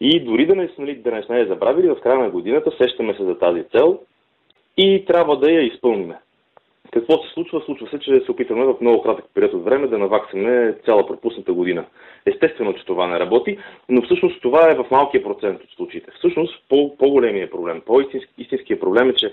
И 0.00 0.20
дори 0.20 0.46
да 0.46 0.54
не, 0.54 0.68
нали, 0.78 0.94
да 0.94 1.10
не 1.10 1.22
сме 1.22 1.38
я 1.38 1.46
забравили, 1.46 1.88
в 1.88 2.00
края 2.02 2.18
на 2.18 2.30
годината 2.30 2.70
сещаме 2.78 3.14
се 3.14 3.24
за 3.24 3.38
тази 3.38 3.64
цел 3.76 3.98
и 4.76 5.04
трябва 5.04 5.38
да 5.38 5.50
я 5.52 5.62
изпълним. 5.62 6.12
Какво 6.92 7.22
се 7.22 7.32
случва? 7.34 7.62
Случва 7.64 7.88
се, 7.88 7.98
че 7.98 8.20
се 8.20 8.30
опитваме 8.30 8.64
в 8.64 8.76
много 8.80 9.02
кратък 9.02 9.24
период 9.34 9.52
от 9.52 9.64
време 9.64 9.86
да 9.86 9.98
наваксаме 9.98 10.76
цяла 10.84 11.06
пропусната 11.06 11.52
година. 11.52 11.84
Естествено, 12.26 12.74
че 12.74 12.84
това 12.84 13.06
не 13.06 13.20
работи, 13.20 13.58
но 13.88 14.02
всъщност 14.02 14.42
това 14.42 14.70
е 14.70 14.74
в 14.74 14.90
малкия 14.90 15.22
процент 15.22 15.62
от 15.62 15.70
случаите. 15.70 16.10
Всъщност 16.18 16.64
по- 16.68 16.96
по-големия 16.96 17.50
проблем, 17.50 17.82
по-истинския 17.86 18.80
проблем 18.80 19.10
е, 19.10 19.14
че 19.14 19.32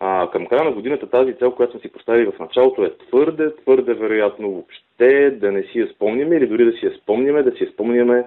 а, 0.00 0.30
към 0.30 0.46
края 0.46 0.64
на 0.64 0.72
годината 0.72 1.10
тази 1.10 1.34
цел, 1.34 1.52
която 1.52 1.72
сме 1.72 1.80
си 1.80 1.92
поставили 1.92 2.30
в 2.30 2.38
началото 2.38 2.84
е 2.84 2.96
твърде, 2.96 3.56
твърде 3.56 3.94
вероятно 3.94 4.50
въобще 4.50 5.30
да 5.30 5.52
не 5.52 5.62
си 5.62 5.78
я 5.78 5.88
спомняме 5.88 6.36
или 6.36 6.46
дори 6.46 6.64
да 6.64 6.72
си 6.72 6.86
я 6.86 6.92
спомняме, 6.92 7.42
да 7.42 7.56
си 7.56 7.64
я 7.64 7.70
спомняме 7.70 8.24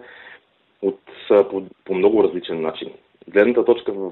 от, 0.82 1.00
по, 1.30 1.64
по 1.86 1.94
много 1.94 2.24
различен 2.24 2.62
начин 2.62 2.90
гледната 3.28 3.66
точка 3.66 3.94
в, 3.94 4.12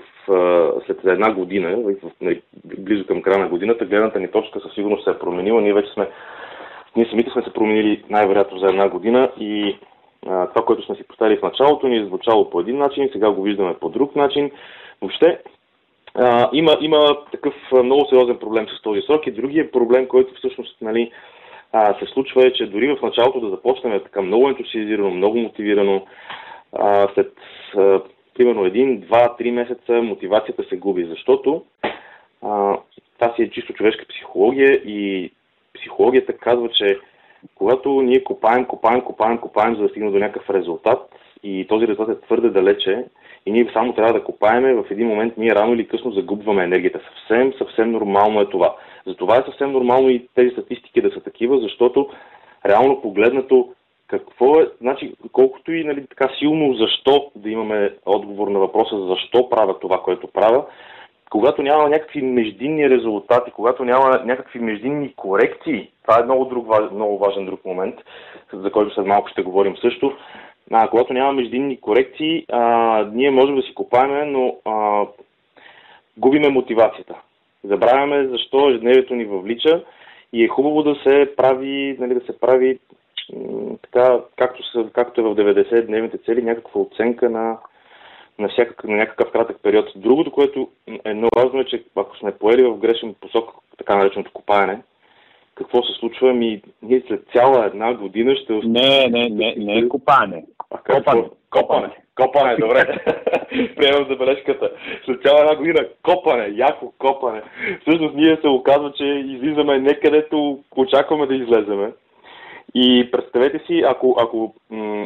след 0.85 1.05
една 1.05 1.33
година, 1.33 1.77
в, 2.03 2.11
нали, 2.21 2.41
близо 2.65 3.05
към 3.05 3.21
края 3.21 3.39
на 3.39 3.49
годината, 3.49 3.85
гледната 3.85 4.19
ни 4.19 4.31
точка 4.31 4.59
със 4.59 4.73
сигурност 4.73 5.03
се 5.03 5.09
е 5.09 5.19
променила. 5.19 5.61
Ние 5.61 5.73
вече 5.73 5.93
сме, 5.93 6.09
ние 6.95 7.05
самите 7.05 7.31
сме 7.31 7.43
се 7.43 7.53
променили 7.53 8.03
най-вероятно 8.09 8.57
за 8.57 8.65
една 8.65 8.89
година 8.89 9.31
и 9.39 9.77
това, 10.23 10.65
което 10.65 10.85
сме 10.85 10.95
си 10.95 11.03
поставили 11.07 11.37
в 11.37 11.41
началото, 11.41 11.87
ни 11.87 11.97
е 11.97 12.05
звучало 12.05 12.49
по 12.49 12.59
един 12.59 12.77
начин, 12.77 13.09
сега 13.13 13.31
го 13.31 13.41
виждаме 13.41 13.73
по 13.73 13.89
друг 13.89 14.15
начин. 14.15 14.51
Въобще, 15.01 15.39
а, 16.15 16.49
има, 16.53 16.77
има 16.81 17.17
такъв 17.31 17.53
много 17.71 18.05
сериозен 18.09 18.37
проблем 18.37 18.67
с 18.67 18.81
този 18.81 19.01
срок 19.01 19.27
и 19.27 19.31
другия 19.31 19.71
проблем, 19.71 20.07
който 20.07 20.33
всъщност 20.35 20.81
нали, 20.81 21.11
а, 21.73 21.99
се 21.99 22.05
случва 22.05 22.47
е, 22.47 22.53
че 22.53 22.65
дори 22.65 22.95
в 22.95 23.01
началото 23.01 23.39
да 23.39 23.49
започнем 23.49 23.99
така 24.03 24.21
много 24.21 24.49
ентусиазирано, 24.49 25.09
много 25.09 25.37
мотивирано, 25.37 26.05
а, 26.73 27.07
след 27.13 27.33
а, 27.77 28.01
примерно 28.33 28.65
един, 28.65 28.99
два, 28.99 29.35
три 29.35 29.51
месеца 29.51 30.01
мотивацията 30.01 30.63
се 30.63 30.77
губи, 30.77 31.05
защото 31.05 31.63
а, 32.41 32.77
това 33.19 33.35
си 33.35 33.41
е 33.41 33.49
чисто 33.49 33.73
човешка 33.73 34.05
психология 34.09 34.73
и 34.73 35.31
психологията 35.73 36.33
казва, 36.33 36.69
че 36.69 36.99
когато 37.55 38.01
ние 38.01 38.23
копаем, 38.23 38.65
копаем, 38.65 39.01
копаем, 39.01 39.37
копаем, 39.37 39.75
за 39.75 39.81
да 39.81 39.89
стигнем 39.89 40.11
до 40.11 40.19
някакъв 40.19 40.49
резултат 40.49 41.15
и 41.43 41.67
този 41.67 41.87
резултат 41.87 42.17
е 42.17 42.25
твърде 42.25 42.49
далече 42.49 43.05
и 43.45 43.51
ние 43.51 43.69
само 43.73 43.93
трябва 43.93 44.13
да 44.13 44.23
копаеме, 44.23 44.73
в 44.73 44.85
един 44.89 45.07
момент 45.07 45.33
ние 45.37 45.55
рано 45.55 45.73
или 45.73 45.87
късно 45.87 46.11
загубваме 46.11 46.63
енергията. 46.63 46.99
Съвсем, 46.99 47.53
съвсем 47.57 47.91
нормално 47.91 48.41
е 48.41 48.49
това. 48.49 48.75
Затова 49.07 49.37
е 49.37 49.43
съвсем 49.45 49.71
нормално 49.71 50.09
и 50.09 50.27
тези 50.35 50.49
статистики 50.49 51.01
да 51.01 51.11
са 51.11 51.21
такива, 51.21 51.59
защото 51.59 52.09
реално 52.65 53.01
погледнато 53.01 53.73
какво 54.17 54.59
е, 54.59 54.69
значи, 54.81 55.13
колкото 55.31 55.71
и 55.71 55.83
нали, 55.83 56.07
така 56.07 56.29
силно 56.39 56.73
защо 56.73 57.31
да 57.35 57.49
имаме 57.49 57.93
отговор 58.05 58.47
на 58.47 58.59
въпроса 58.59 59.07
защо 59.07 59.49
правя 59.49 59.79
това, 59.79 60.01
което 60.03 60.27
правя, 60.27 60.65
когато 61.29 61.61
няма 61.61 61.89
някакви 61.89 62.21
междинни 62.21 62.89
резултати, 62.89 63.51
когато 63.51 63.85
няма 63.85 64.21
някакви 64.25 64.59
междинни 64.59 65.13
корекции, 65.15 65.89
това 66.07 66.19
е 66.19 66.23
много, 66.23 66.45
друг, 66.45 66.67
много 66.91 67.17
важен 67.17 67.45
друг 67.45 67.65
момент, 67.65 67.95
за 68.53 68.71
който 68.71 68.93
след 68.93 69.05
малко 69.05 69.29
ще 69.29 69.41
говорим 69.41 69.77
също, 69.77 70.13
а, 70.71 70.87
когато 70.87 71.13
няма 71.13 71.33
междинни 71.33 71.81
корекции, 71.81 72.45
а, 72.51 73.03
ние 73.13 73.31
можем 73.31 73.55
да 73.55 73.61
си 73.61 73.73
копаеме, 73.73 74.25
но 74.25 74.55
а, 74.65 75.05
губиме 76.17 76.49
мотивацията. 76.49 77.15
Забравяме 77.63 78.27
защо 78.27 78.69
ежедневието 78.69 79.15
ни 79.15 79.25
въвлича 79.25 79.83
и 80.33 80.43
е 80.43 80.47
хубаво 80.47 80.83
да 80.83 80.95
се 80.95 81.35
прави, 81.37 81.97
нали, 81.99 82.13
да 82.13 82.25
се 82.25 82.39
прави 82.39 82.79
така, 83.81 84.19
както, 84.37 84.63
са, 84.71 84.89
както 84.93 85.21
е 85.21 85.23
в 85.23 85.35
90-дневните 85.35 86.25
цели, 86.25 86.41
някаква 86.41 86.81
оценка 86.81 87.29
на, 87.29 87.57
на, 88.39 88.49
всякак, 88.49 88.83
на 88.83 88.95
някакъв 88.95 89.31
кратък 89.31 89.57
период. 89.63 89.91
Другото, 89.95 90.31
което 90.31 90.69
е 91.05 91.13
много 91.13 91.29
важно 91.35 91.59
е, 91.59 91.65
че 91.65 91.83
ако 91.95 92.17
сме 92.17 92.31
поели 92.31 92.63
в 92.63 92.77
грешен 92.77 93.15
посок, 93.21 93.51
така 93.77 93.95
нареченото 93.95 94.31
копаене, 94.33 94.81
какво 95.55 95.83
се 95.83 95.93
случва? 95.99 96.33
Ми, 96.33 96.61
ние 96.81 97.03
след 97.07 97.23
цяла 97.33 97.65
една 97.65 97.93
година 97.93 98.35
ще... 98.35 98.53
Не, 98.53 99.07
не, 99.07 99.29
не, 99.29 99.55
не 99.57 99.77
е 99.77 99.89
копане. 99.89 100.45
А, 100.69 100.77
копане. 100.77 101.29
Копане. 101.49 101.89
Копане, 102.15 102.55
добре. 102.55 102.97
Приемам 103.75 104.09
забележката. 104.09 104.71
След 105.05 105.21
цяла 105.21 105.39
една 105.41 105.55
година 105.55 105.87
копане, 106.03 106.53
яко 106.55 106.93
копане. 106.97 107.41
Всъщност 107.81 108.15
ние 108.15 108.37
се 108.41 108.47
оказва, 108.47 108.93
че 108.97 109.03
излизаме 109.03 109.79
не 109.79 109.99
където 109.99 110.59
очакваме 110.75 111.25
да 111.25 111.35
излеземе, 111.35 111.91
и 112.75 113.11
представете 113.11 113.59
си, 113.67 113.83
ако, 113.87 114.15
ако, 114.19 114.55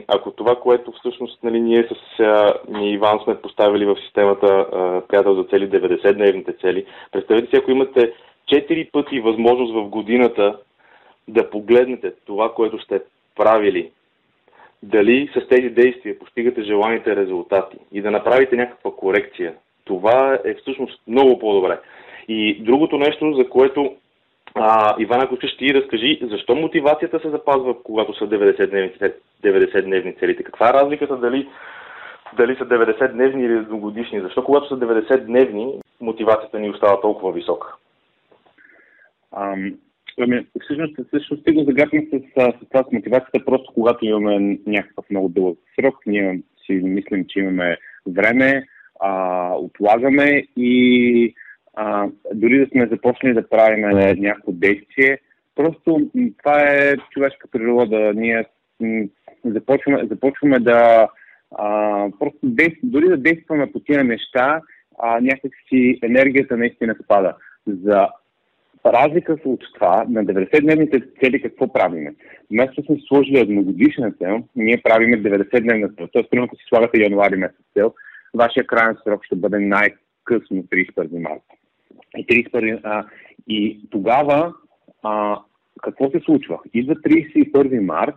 ако 0.07 0.31
това, 0.31 0.55
което 0.55 0.91
всъщност 0.91 1.43
нали, 1.43 1.61
ние 1.61 1.83
с 1.83 2.19
а, 2.19 2.53
Иван 2.81 3.19
сме 3.23 3.41
поставили 3.41 3.85
в 3.85 3.97
системата 4.05 4.65
приятел 5.07 5.35
за 5.35 5.43
цели 5.43 5.69
90-дневните 5.69 6.61
цели, 6.61 6.85
представете 7.11 7.49
си, 7.49 7.55
ако 7.55 7.71
имате 7.71 8.13
4 8.51 8.91
пъти 8.91 9.19
възможност 9.19 9.73
в 9.73 9.89
годината 9.89 10.57
да 11.27 11.49
погледнете 11.49 12.13
това, 12.25 12.53
което 12.53 12.79
сте 12.79 13.01
правили, 13.35 13.91
дали 14.83 15.29
с 15.33 15.47
тези 15.47 15.69
действия 15.69 16.19
постигате 16.19 16.61
желаните 16.61 17.15
резултати 17.15 17.77
и 17.91 18.01
да 18.01 18.11
направите 18.11 18.55
някаква 18.55 18.91
корекция. 18.91 19.53
Това 19.85 20.39
е 20.45 20.53
всъщност 20.53 21.01
много 21.07 21.39
по-добре. 21.39 21.79
И 22.27 22.63
другото 22.63 22.97
нещо, 22.97 23.33
за 23.33 23.49
което 23.49 23.95
а, 24.55 24.95
Иван, 24.99 25.21
ако 25.21 25.35
ще 25.35 25.57
ти 25.57 25.73
разкажи, 25.73 26.19
защо 26.21 26.55
мотивацията 26.55 27.19
се 27.19 27.29
запазва, 27.29 27.83
когато 27.83 28.13
са 28.17 28.25
90-дневни, 28.25 29.13
90-дневни 29.43 30.19
целите? 30.19 30.43
Каква 30.43 30.69
е 30.69 30.73
разликата 30.73 31.17
дали, 31.17 31.49
дали 32.37 32.55
са 32.55 32.65
90-дневни 32.65 33.45
или 33.45 33.53
едногодишни? 33.53 34.21
Защо 34.21 34.43
когато 34.43 34.67
са 34.67 34.75
90-дневни, 34.75 35.81
мотивацията 36.01 36.59
ни 36.59 36.69
остава 36.69 37.01
толкова 37.01 37.31
висока? 37.31 37.75
Ами, 39.31 40.45
всъщност, 40.63 40.95
всъщност 41.07 41.41
стига 41.41 41.63
загадна 41.63 42.01
с, 42.01 42.19
с 42.37 42.69
това 42.69 42.83
с 42.83 42.91
мотивацията, 42.91 43.45
просто 43.45 43.73
когато 43.73 44.05
имаме 44.05 44.59
някакъв 44.65 45.05
много 45.09 45.29
дълъг 45.29 45.57
срок, 45.79 45.97
ние 46.05 46.41
си 46.65 46.73
мислим, 46.73 47.25
че 47.29 47.39
имаме 47.39 47.77
време, 48.07 48.67
а, 48.99 49.53
отлагаме 49.55 50.43
и 50.57 51.35
а, 51.75 52.07
дори 52.33 52.59
да 52.59 52.67
сме 52.71 52.87
започнали 52.87 53.33
да 53.33 53.49
правим 53.49 53.81
някакво 54.17 54.51
действие, 54.51 55.17
просто 55.55 56.09
това 56.37 56.59
е 56.61 56.97
човешка 57.11 57.47
природа. 57.51 58.13
Ние 58.15 58.45
започваме, 59.45 60.07
започваме 60.07 60.59
да 60.59 61.07
а, 61.57 62.07
просто 62.19 62.39
действ, 62.43 62.79
дори 62.83 63.09
да 63.09 63.17
действаме 63.17 63.71
по 63.71 63.79
тия 63.79 64.03
неща, 64.03 64.61
а, 64.99 65.19
някакси 65.21 65.99
енергията 66.03 66.57
наистина 66.57 66.95
спада. 67.03 67.35
За 67.67 68.07
разлика 68.85 69.37
от 69.45 69.63
това, 69.73 70.05
на 70.09 70.25
90-дневните 70.25 71.19
цели 71.19 71.41
какво 71.41 71.73
правиме? 71.73 72.15
Вместо 72.51 72.83
сме 72.83 72.97
сложили 73.07 73.39
едногодишна 73.39 74.11
цел, 74.11 74.43
ние 74.55 74.81
правиме 74.83 75.17
90-дневна 75.17 75.97
цел. 75.97 76.07
Тоест, 76.11 76.29
примерно, 76.29 76.49
си 76.55 76.63
слагате 76.69 77.01
януари 77.01 77.35
месец 77.35 77.65
цел, 77.73 77.93
вашия 78.33 78.67
крайен 78.67 78.95
срок 79.03 79.25
ще 79.25 79.35
бъде 79.35 79.59
най-късно 79.59 80.63
31 80.63 81.21
марта 81.21 81.55
и 82.17 82.25
31, 82.25 82.79
а, 82.83 83.05
и 83.47 83.79
тогава 83.89 84.53
а, 85.03 85.39
какво 85.81 86.11
се 86.11 86.19
случва? 86.19 86.59
Идва 86.73 86.95
31 86.95 87.79
март 87.79 88.15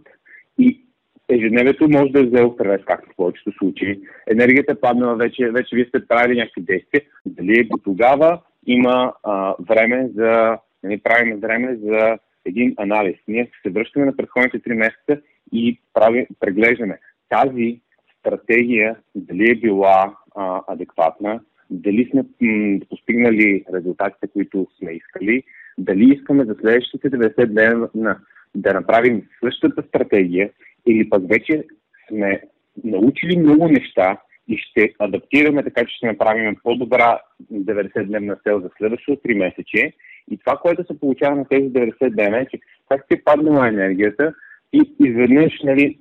и 0.59 0.85
ежедневието 1.29 1.89
може 1.89 2.13
да 2.13 2.21
е 2.21 2.27
взел 2.27 2.57
превес, 2.57 2.81
както 2.87 3.11
в 3.11 3.17
повечето 3.17 3.53
случаи. 3.53 4.01
Енергията 4.31 4.73
е 4.73 4.81
паднала 4.81 5.17
вече, 5.17 5.51
вече 5.51 5.77
вие 5.77 5.85
сте 5.85 6.07
правили 6.07 6.39
някакви 6.39 6.61
действия. 6.63 7.03
Дали 7.27 7.65
до 7.65 7.79
тогава 7.85 8.41
има 8.67 9.13
а, 9.23 9.55
време 9.69 10.11
за, 10.15 10.59
нали, 10.83 11.01
правим 11.01 11.41
време 11.41 11.77
за 11.77 12.19
един 12.45 12.75
анализ. 12.77 13.17
Ние 13.29 13.51
се 13.63 13.71
връщаме 13.71 14.07
на 14.07 14.17
предходните 14.17 14.61
3 14.61 14.75
месеца 14.75 15.23
и 15.53 15.81
прави, 15.95 16.27
преглеждаме 16.41 16.99
тази 17.29 17.81
стратегия, 18.19 18.97
дали 19.15 19.51
е 19.51 19.55
била 19.55 20.17
а, 20.37 20.61
адекватна, 20.69 21.41
дали 21.71 22.09
сме 22.11 22.25
постигнали 22.89 23.65
резултатите, 23.75 24.29
които 24.29 24.67
сме 24.79 24.93
искали, 24.93 25.43
дали 25.79 26.15
искаме 26.15 26.45
за 26.45 26.57
следващите 26.61 27.11
90 27.11 27.47
дена 27.47 28.19
да 28.55 28.75
направим 28.75 29.23
същата 29.45 29.83
стратегия 29.89 30.51
или 30.87 31.09
пък 31.09 31.29
вече 31.29 31.65
сме 32.09 32.43
научили 32.85 33.39
много 33.39 33.69
неща 33.69 34.21
и 34.49 34.59
ще 34.59 34.95
адаптираме 34.99 35.63
така, 35.63 35.85
че 35.85 35.97
ще 35.97 36.07
направим 36.07 36.57
по-добра 36.63 37.19
90-дневна 37.53 38.43
цел 38.43 38.61
за 38.61 38.71
следващото 38.79 39.29
3 39.29 39.39
месече. 39.39 39.93
И 40.31 40.39
това, 40.39 40.57
което 40.57 40.85
се 40.85 41.01
получава 41.01 41.37
на 41.37 41.45
тези 41.49 41.69
90 41.69 42.15
дена 42.15 42.39
е, 42.39 42.47
че 42.47 42.59
как 42.89 43.09
ти 43.09 43.15
е 43.15 43.23
паднала 43.25 43.69
енергията 43.69 44.35
и 44.73 44.95
изведнъж 45.01 45.53
нали, 45.65 45.99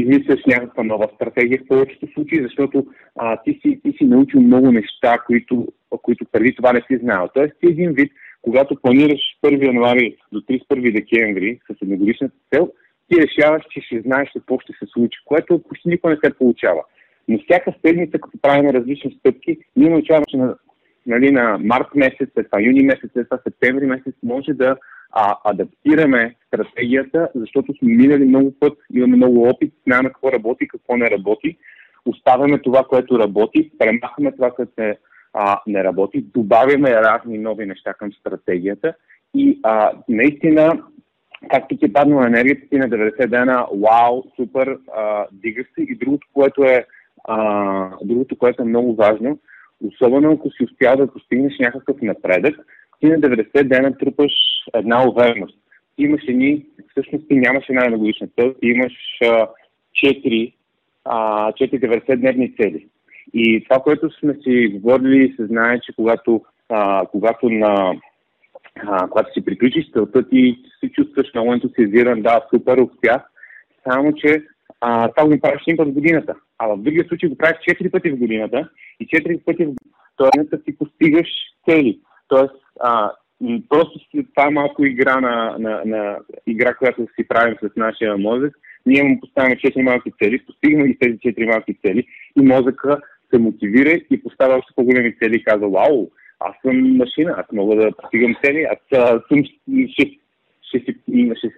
измисляш 0.00 0.40
някаква 0.46 0.82
нова 0.82 1.08
стратегия 1.14 1.58
в 1.58 1.68
повечето 1.68 2.06
случаи, 2.14 2.42
защото 2.42 2.86
а, 3.16 3.36
ти, 3.42 3.60
си, 3.62 3.80
ти 3.84 3.92
си 3.98 4.04
научил 4.04 4.40
много 4.40 4.72
неща, 4.72 5.18
които, 5.26 5.68
които 6.02 6.24
преди 6.32 6.54
това 6.54 6.72
не 6.72 6.80
си 6.80 6.98
знал. 7.02 7.28
Тоест 7.34 7.52
ти 7.60 7.66
един 7.66 7.92
вид, 7.92 8.12
когато 8.42 8.80
планираш 8.82 9.20
1 9.44 9.66
януари 9.66 10.16
до 10.32 10.40
31 10.40 10.94
декември 10.94 11.60
с 11.70 11.82
едногодишната 11.82 12.34
цел, 12.54 12.72
ти 13.08 13.20
решаваш, 13.22 13.62
че 13.70 13.80
ще 13.80 14.00
знаеш 14.00 14.28
какво 14.32 14.58
ще 14.58 14.72
се 14.72 14.86
случи, 14.92 15.18
което 15.24 15.62
почти 15.62 15.88
никога 15.88 16.10
не 16.10 16.18
се 16.24 16.38
получава. 16.38 16.82
Но 17.28 17.38
всяка 17.38 17.74
седмица, 17.86 18.18
като 18.18 18.38
правим 18.42 18.70
различни 18.70 19.16
стъпки, 19.18 19.58
ние 19.76 19.90
научаваме, 19.90 20.24
че 20.28 20.36
на 20.36 20.56
нали, 21.06 21.32
на 21.32 21.58
март 21.58 21.94
месец, 21.94 22.28
след 22.34 22.46
това 22.46 22.62
юни 22.62 22.82
месец, 22.82 23.10
след 23.12 23.28
това 23.28 23.38
септември 23.44 23.86
месец, 23.86 24.14
може 24.22 24.52
да 24.52 24.76
а, 25.12 25.36
адаптираме 25.44 26.34
стратегията, 26.46 27.28
защото 27.34 27.74
сме 27.78 27.94
минали 27.94 28.24
много 28.24 28.54
път, 28.60 28.78
имаме 28.92 29.16
много 29.16 29.48
опит, 29.48 29.74
знаем 29.86 30.04
какво 30.04 30.32
работи, 30.32 30.68
какво 30.68 30.96
не 30.96 31.10
работи, 31.10 31.56
оставяме 32.06 32.58
това, 32.58 32.84
което 32.84 33.18
работи, 33.18 33.70
премахваме 33.78 34.32
това, 34.32 34.50
което 34.50 34.72
не, 34.78 34.96
а, 35.32 35.60
не 35.66 35.84
работи, 35.84 36.24
добавяме 36.34 36.90
разни 36.90 37.38
нови 37.38 37.66
неща 37.66 37.94
към 37.94 38.12
стратегията 38.12 38.94
и 39.34 39.60
а, 39.62 39.92
наистина 40.08 40.82
както 41.50 41.76
ти 41.76 41.92
падна 41.92 42.20
на 42.20 42.26
енергията 42.26 42.68
ти 42.70 42.78
на 42.78 42.88
90 42.88 43.26
дена, 43.26 43.66
вау, 43.72 44.22
супер, 44.36 44.78
а, 44.96 45.26
дигаш 45.32 45.66
се. 45.74 45.82
И 45.82 45.94
другото, 45.94 46.26
което 46.32 46.64
е, 46.64 46.86
а, 47.24 47.90
другото, 48.04 48.38
което 48.38 48.62
е 48.62 48.66
много 48.66 48.94
важно, 48.94 49.38
особено 49.84 50.32
ако 50.32 50.50
си 50.50 50.64
успял 50.64 50.96
да 50.96 51.12
постигнеш 51.12 51.58
някакъв 51.58 51.96
напредък, 52.02 52.56
ти 53.00 53.06
на 53.06 53.20
90 53.20 53.62
дена 53.62 53.98
трупаш 53.98 54.32
една 54.74 55.08
увереност. 55.08 55.58
Имаш 55.98 56.22
едни, 56.28 56.66
всъщност 56.90 57.28
ти 57.28 57.34
нямаш 57.34 57.64
една 57.68 57.84
едногодишна 57.84 58.28
цел, 58.40 58.54
ти 58.60 58.68
имаш 58.68 58.92
а, 59.22 59.48
4, 60.04 60.52
а, 61.04 61.52
4 61.52 61.80
90-дневни 61.80 62.56
цели. 62.62 62.86
И 63.34 63.64
това, 63.64 63.82
което 63.82 64.10
сме 64.10 64.34
си 64.34 64.68
говорили, 64.74 65.34
се 65.36 65.46
знае, 65.46 65.80
че 65.80 65.92
когато, 65.96 66.42
а, 66.68 67.06
когато 67.06 67.48
на 67.50 67.94
а, 68.86 69.08
когато 69.08 69.32
си 69.32 69.44
приключиш 69.44 69.92
целта 69.92 70.28
ти, 70.28 70.58
се 70.80 70.92
чувстваш 70.92 71.26
много 71.34 71.52
ентусиазиран, 71.52 72.22
да, 72.22 72.40
супер, 72.50 72.78
успях, 72.78 73.22
само 73.88 74.12
че 74.12 74.42
а, 74.80 75.08
това 75.08 75.28
го 75.28 75.40
правиш 75.40 75.62
един 75.66 75.76
път 75.76 75.88
в 75.88 75.92
годината. 75.92 76.34
А 76.58 76.66
в 76.66 76.76
другия 76.76 77.04
случай 77.08 77.28
го 77.28 77.36
правиш 77.36 77.56
4 77.56 77.90
пъти 77.90 78.10
в 78.10 78.18
годината 78.18 78.68
и 79.00 79.06
4 79.06 79.44
пъти 79.44 79.64
в 79.64 79.74
годината 80.18 80.64
ти 80.64 80.78
постигаш 80.78 81.28
цели. 81.68 81.98
Тоест, 82.28 82.54
а, 82.80 83.10
просто 83.68 84.00
това 84.34 84.50
малко 84.50 84.84
игра 84.84 85.20
на, 85.20 85.56
на, 85.58 85.82
на 85.84 86.18
игра, 86.46 86.74
която 86.74 87.06
си 87.14 87.28
правим 87.28 87.56
с 87.62 87.76
нашия 87.76 88.16
мозък. 88.16 88.58
Ние 88.86 89.02
му 89.02 89.20
поставяме 89.20 89.56
4 89.56 89.82
малки 89.82 90.12
цели, 90.22 90.44
постигаме 90.46 90.88
ги 90.88 90.98
тези 90.98 91.18
4 91.18 91.46
малки 91.46 91.74
цели 91.74 92.06
и 92.36 92.42
мозъка 92.42 93.00
се 93.30 93.38
мотивира 93.38 93.90
и 94.10 94.22
поставя 94.22 94.54
още 94.54 94.72
по-големи 94.76 95.16
цели 95.18 95.36
и 95.36 95.44
казва, 95.44 95.68
вау, 95.68 96.10
аз 96.40 96.54
съм 96.62 96.96
машина, 96.96 97.34
аз 97.38 97.46
мога 97.52 97.76
да 97.76 97.92
постигам 97.92 98.36
цели, 98.44 98.66
аз 98.70 98.78
съм, 99.28 99.44
ще, 99.92 100.18
ще, 100.62 100.78
ще, 100.78 100.94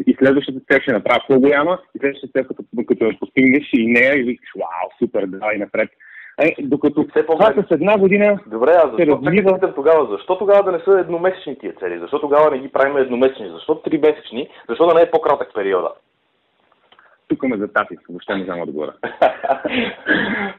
и 0.06 0.16
следващата 0.18 0.60
цел 0.70 0.80
ще 0.80 0.92
направя 0.92 1.24
по-голяма, 1.28 1.78
и 1.96 1.98
следващата 1.98 2.32
цел, 2.32 2.48
като, 2.48 2.64
като 2.88 3.04
я 3.04 3.18
постигнеш 3.20 3.70
и 3.72 3.86
нея, 3.86 4.18
и 4.18 4.22
викаш, 4.22 4.48
вау, 4.56 4.90
супер, 4.98 5.26
давай 5.26 5.58
напред. 5.58 5.90
Е, 6.38 6.54
докато 6.60 7.06
все 7.10 7.26
това 7.26 7.54
с 7.68 7.70
една 7.70 7.98
година 7.98 8.38
Добре, 8.46 8.70
а 8.70 8.88
защо, 8.88 8.96
се 8.96 9.06
развива... 9.06 9.74
тогава, 9.74 10.06
защо 10.10 10.38
тогава 10.38 10.62
да 10.62 10.72
не 10.72 10.78
са 10.78 11.00
едномесечни 11.00 11.58
тия 11.58 11.72
цели? 11.72 11.98
Защо 11.98 12.20
тогава 12.20 12.50
не 12.50 12.58
ги 12.58 12.68
правим 12.68 12.96
едномесечни? 12.96 13.50
Защо 13.50 13.74
три 13.74 13.98
месечни? 13.98 14.48
Защо 14.68 14.86
да 14.86 14.94
не 14.94 15.00
е 15.00 15.10
по-кратък 15.10 15.54
периода? 15.54 15.88
тук 17.28 17.42
ме 17.42 17.56
затапих, 17.56 17.98
въобще 18.08 18.36
не 18.36 18.44
знам 18.44 18.60
отговора. 18.60 18.94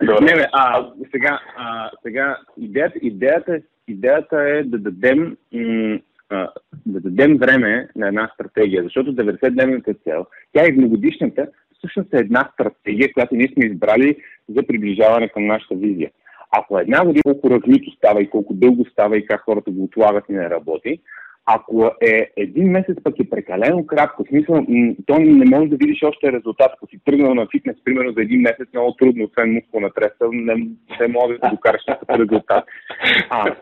не, 0.22 0.34
не, 0.34 0.48
а, 0.52 0.88
сега, 1.12 1.40
а, 1.58 1.90
сега 2.04 2.38
идеята, 2.58 3.00
идеята, 3.02 3.60
идеята 3.88 4.42
е 4.42 4.64
да 4.64 4.78
дадем, 4.78 5.38
м- 5.54 6.00
да 6.86 7.00
дадем 7.00 7.38
време 7.38 7.88
на 7.96 8.08
една 8.08 8.32
стратегия, 8.34 8.84
защото 8.84 9.16
90-дневната 9.16 10.04
цел, 10.04 10.26
тя 10.54 10.64
е 10.66 10.72
многодишната, 10.72 11.48
всъщност 11.80 12.14
е 12.14 12.18
една 12.18 12.50
стратегия, 12.54 13.14
която 13.14 13.36
ние 13.36 13.52
сме 13.54 13.66
избрали 13.66 14.16
за 14.50 14.68
приближаване 14.68 15.30
към 15.30 15.46
нашата 15.46 15.76
визия. 15.76 16.12
Ако 16.52 16.80
една 16.80 17.06
година 17.06 17.24
колко 17.24 17.50
разлито 17.50 17.92
става 17.92 18.22
и 18.22 18.30
колко 18.30 18.54
дълго 18.54 18.86
става 18.86 19.18
и 19.18 19.26
как 19.26 19.42
хората 19.42 19.72
го 19.72 19.84
отлагат 19.84 20.26
и 20.30 20.34
не 20.34 20.50
работи, 20.50 21.00
ако 21.46 21.92
е 22.02 22.32
един 22.38 22.72
месец 22.72 22.98
пък 23.04 23.20
е 23.20 23.30
прекалено 23.30 23.86
кратко, 23.86 24.26
смисъл, 24.28 24.66
то 25.06 25.20
не 25.20 25.46
може 25.58 25.70
да 25.70 25.78
видиш 25.78 26.04
още 26.04 26.32
резултат. 26.32 26.72
Ако 26.74 26.88
си 26.88 27.00
тръгнал 27.06 27.36
на 27.36 27.48
фитнес, 27.52 27.76
примерно 27.84 28.12
за 28.12 28.22
един 28.22 28.42
месец, 28.42 28.68
много 28.74 28.96
трудно, 29.00 29.26
освен 29.26 29.54
мускулна 29.54 29.90
треса, 29.94 30.30
не, 30.32 30.54
не 31.00 31.08
може 31.08 31.38
да 31.38 31.50
докараш 31.50 31.86
такъв 31.86 32.20
резултат. 32.20 32.64
А, 33.30 33.56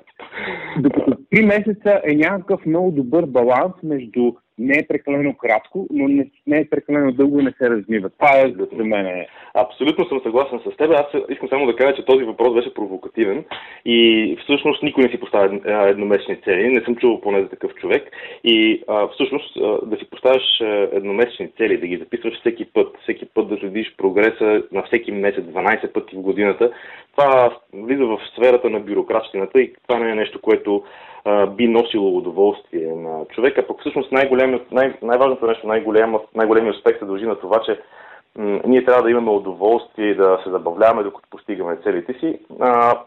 докато 0.80 1.18
три 1.32 1.46
месеца 1.46 2.02
е 2.04 2.15
някакъв 2.15 2.65
много 2.65 2.91
добър 2.91 3.26
баланс 3.26 3.74
между 3.84 4.34
не 4.60 4.78
е 4.78 4.88
прекалено 4.88 5.38
кратко, 5.38 5.88
но 5.89 6.08
не, 6.08 6.30
не 6.48 6.58
е 6.58 6.70
прекалено 6.70 7.12
дълго 7.12 7.39
и 7.39 7.43
не 7.43 7.52
се 7.52 7.70
размива. 7.70 8.10
Това 8.10 8.30
е 8.38 8.54
за 8.78 8.84
мен. 8.84 9.26
Абсолютно 9.54 10.06
съм 10.06 10.20
съгласен 10.24 10.60
с 10.60 10.78
теб. 10.78 10.91
Аз 10.91 11.06
искам 11.30 11.50
само 11.50 11.65
да 11.65 11.76
кажа, 11.76 11.96
че 11.96 12.06
този 12.06 12.24
въпрос 12.24 12.54
беше 12.54 12.74
провокативен 12.74 13.46
и 13.86 14.38
всъщност 14.43 14.84
никой 14.84 15.04
не 15.04 15.10
си 15.10 15.20
поставя 15.20 15.60
едномесечни 15.89 16.41
цели. 16.41 16.70
Не 16.70 16.82
съм 16.82 16.96
чувал 16.96 17.22
поне 17.22 17.41
за 17.41 17.50
такъв 17.50 17.74
човек. 17.76 18.04
И 18.43 18.84
а, 18.88 19.08
всъщност 19.08 19.58
а, 19.58 19.86
да 19.86 19.98
си 19.98 20.10
поставяш 20.10 20.43
едномесечни 20.91 21.50
цели, 21.58 21.78
да 21.78 21.88
ги 21.88 21.98
записваш 21.98 22.39
всеки 22.39 22.65
път, 22.65 22.98
всеки 23.04 23.26
път 23.26 23.50
да 23.50 23.58
следиш 23.58 23.96
прогреса 23.98 24.63
на 24.72 24.84
всеки 24.84 25.12
месец, 25.12 25.46
12 25.46 25.91
пъти 25.91 26.15
в 26.15 26.22
годината, 26.22 26.72
това 27.17 27.58
влиза 27.74 28.06
в 28.06 28.20
сферата 28.34 28.70
на 28.70 28.80
бюрократщината 28.80 29.62
и 29.62 29.74
това 29.88 30.00
не 30.00 30.12
е 30.12 30.15
нещо, 30.15 30.41
което 30.41 30.84
би 31.48 31.68
носило 31.68 32.18
удоволствие 32.18 32.96
на 32.96 33.26
човека. 33.26 33.68
Пък 33.68 33.80
всъщност 33.80 34.12
най- 34.12 34.94
най-важното 35.02 35.48
нещо, 35.48 35.68
най-големият 35.68 36.76
успех 36.76 37.00
се 37.00 37.06
дължи 37.06 37.26
на 37.26 37.36
това, 37.36 37.62
че 37.66 37.80
м- 38.38 38.60
ние 38.66 38.86
трябва 38.86 39.04
да 39.04 39.12
имаме 39.12 39.32
удоволствие 39.32 40.16
да 40.16 40.40
се 40.44 40.50
забавляваме, 40.50 41.04
докато 41.04 41.30
постигаме 41.30 41.78
целите 41.84 42.13
си. 42.13 42.40
А, 42.60 43.00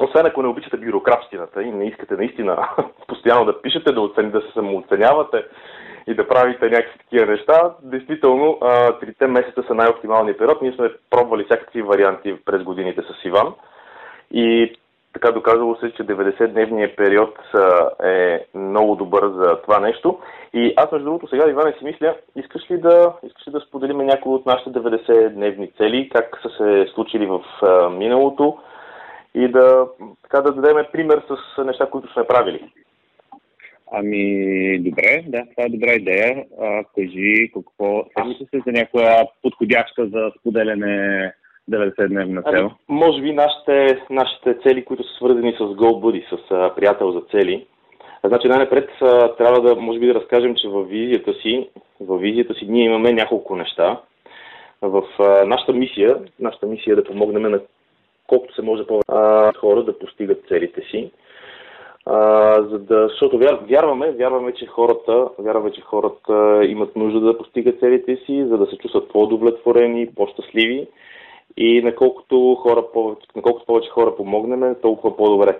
освен 0.00 0.26
ако 0.26 0.42
не 0.42 0.48
обичате 0.48 0.76
бюрократщината 0.76 1.62
и 1.62 1.70
не 1.70 1.86
искате 1.86 2.14
наистина 2.14 2.68
постоянно 3.08 3.44
да 3.44 3.62
пишете, 3.62 3.92
да, 3.92 4.00
оцени, 4.00 4.30
да 4.30 4.40
се 4.40 4.52
самооценявате 4.52 5.44
и 6.06 6.14
да 6.14 6.28
правите 6.28 6.70
някакви 6.70 6.98
такива 6.98 7.26
неща, 7.26 7.74
действително 7.82 8.58
трите 9.00 9.26
месеца 9.26 9.62
са 9.66 9.74
най-оптималният 9.74 10.38
период. 10.38 10.62
Ние 10.62 10.72
сме 10.72 10.90
пробвали 11.10 11.44
всякакви 11.44 11.82
варианти 11.82 12.36
през 12.44 12.62
годините 12.62 13.02
с 13.02 13.24
Иван 13.24 13.54
и 14.32 14.74
така 15.12 15.32
доказало 15.32 15.76
се, 15.76 15.92
че 15.92 16.02
90-дневният 16.02 16.96
период 16.96 17.38
е 18.04 18.46
много 18.54 18.96
добър 18.96 19.28
за 19.28 19.62
това 19.62 19.80
нещо. 19.80 20.18
И 20.54 20.74
аз, 20.76 20.92
между 20.92 21.04
другото, 21.04 21.28
сега, 21.28 21.50
Иване, 21.50 21.72
си 21.78 21.84
мисля, 21.84 22.16
искаш 22.36 22.70
ли 22.70 22.78
да, 22.78 23.12
искаш 23.22 23.48
ли 23.48 23.52
да 23.52 23.60
споделим 23.60 23.98
някои 23.98 24.34
от 24.34 24.46
нашите 24.46 24.70
90-дневни 24.70 25.76
цели, 25.76 26.10
как 26.14 26.40
са 26.42 26.48
се 26.48 26.92
случили 26.94 27.26
в 27.26 27.40
миналото 27.90 28.58
и 29.34 29.48
да, 29.48 29.86
така, 30.22 30.40
да 30.40 30.52
дадем 30.52 30.86
пример 30.92 31.22
с 31.28 31.64
неща, 31.64 31.86
които 31.86 32.12
сме 32.12 32.24
правили? 32.26 32.70
Ами, 33.92 34.78
добре, 34.78 35.24
да, 35.26 35.42
това 35.50 35.64
е 35.66 35.68
добра 35.68 35.92
идея. 35.92 36.44
А, 36.60 36.84
кажи 36.94 37.50
какво, 37.54 38.04
сещаш 38.04 38.48
се 38.50 38.62
за 38.66 38.72
някоя 38.72 39.26
подходяща 39.42 40.06
за 40.06 40.30
споделяне 40.40 41.32
90-дневна 41.70 42.42
цел? 42.42 42.60
Ами, 42.60 42.70
може 42.88 43.22
би 43.22 43.32
нашите, 43.32 44.02
нашите 44.10 44.54
цели, 44.54 44.84
които 44.84 45.02
са 45.02 45.14
свързани 45.14 45.52
с 45.52 45.58
GoBuddy, 45.58 46.28
с 46.28 46.50
а, 46.50 46.74
приятел 46.74 47.12
за 47.12 47.20
цели. 47.20 47.66
Значи 48.24 48.48
най-напред 48.48 48.90
трябва 49.38 49.60
да, 49.60 49.76
може 49.76 49.98
би 49.98 50.06
да 50.06 50.14
разкажем, 50.14 50.54
че 50.54 50.68
във 50.68 50.88
визията 50.88 51.32
си, 51.34 51.68
във 52.00 52.20
визията 52.20 52.54
си 52.54 52.66
ние 52.68 52.84
имаме 52.84 53.12
няколко 53.12 53.56
неща. 53.56 54.00
В 54.82 55.02
а, 55.18 55.44
нашата 55.44 55.72
мисия, 55.72 56.16
нашата 56.40 56.66
мисия 56.66 56.92
е 56.92 56.96
да 56.96 57.04
помогнем 57.04 57.42
на 57.42 57.60
колкото 58.26 58.54
се 58.54 58.62
може 58.62 58.86
повече 58.86 59.58
хора 59.58 59.82
да 59.82 59.98
постигат 59.98 60.44
целите 60.48 60.82
си. 60.90 61.10
А, 62.06 62.54
за 62.62 62.78
да, 62.78 63.08
защото 63.08 63.38
вярваме, 63.68 64.10
вярваме, 64.10 64.52
че 64.54 64.66
хората, 64.66 65.28
вярваме, 65.38 65.72
че 65.72 65.80
хората 65.80 66.60
имат 66.64 66.96
нужда 66.96 67.20
да 67.20 67.38
постигат 67.38 67.80
целите 67.80 68.16
си, 68.16 68.44
за 68.48 68.58
да 68.58 68.66
се 68.66 68.76
чувстват 68.76 69.08
по-удовлетворени, 69.08 70.14
по-щастливи 70.16 70.88
и 71.56 71.82
наколкото, 71.82 72.54
хора, 72.54 72.84
наколкото 73.36 73.66
повече 73.66 73.90
хора 73.90 74.16
помогнем, 74.16 74.76
толкова 74.82 75.16
по-добре. 75.16 75.58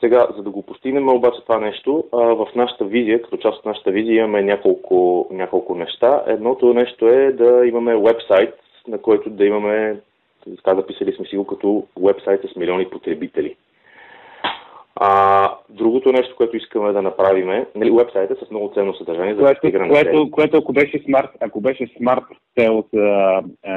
Сега, 0.00 0.26
за 0.36 0.42
да 0.42 0.50
го 0.50 0.62
постигнем 0.62 1.08
обаче 1.08 1.42
това 1.42 1.58
нещо, 1.60 2.04
в 2.12 2.48
нашата 2.54 2.84
визия, 2.84 3.22
като 3.22 3.36
част 3.36 3.58
от 3.58 3.64
нашата 3.64 3.90
визия 3.90 4.16
имаме 4.16 4.42
няколко, 4.42 5.26
няколко 5.30 5.74
неща. 5.74 6.22
Едното 6.26 6.74
нещо 6.74 7.08
е 7.08 7.32
да 7.32 7.66
имаме 7.66 7.96
вебсайт, 7.96 8.54
на 8.88 8.98
който 8.98 9.30
да 9.30 9.44
имаме, 9.44 10.00
така 10.56 10.76
записали 10.76 11.12
сме 11.12 11.26
си 11.26 11.36
го 11.36 11.46
като 11.46 11.86
вебсайт 12.02 12.40
с 12.52 12.56
милиони 12.56 12.90
потребители. 12.90 13.56
А, 15.00 15.50
другото 15.70 16.12
нещо, 16.12 16.36
което 16.36 16.56
искаме 16.56 16.92
да 16.92 17.02
направим 17.02 17.50
е 17.50 17.66
нали, 17.74 17.90
вебсайта 17.90 18.36
с 18.46 18.50
много 18.50 18.72
ценно 18.74 18.94
съдържание 18.94 19.34
за 19.34 19.40
което, 19.40 19.60
което, 19.60 19.88
което, 19.88 20.30
което, 20.30 20.56
ако 20.56 20.72
беше 20.72 21.02
смарт, 21.04 21.30
ако 21.40 21.60
беше 21.60 21.86
смарт 21.96 22.24
цел, 22.58 22.84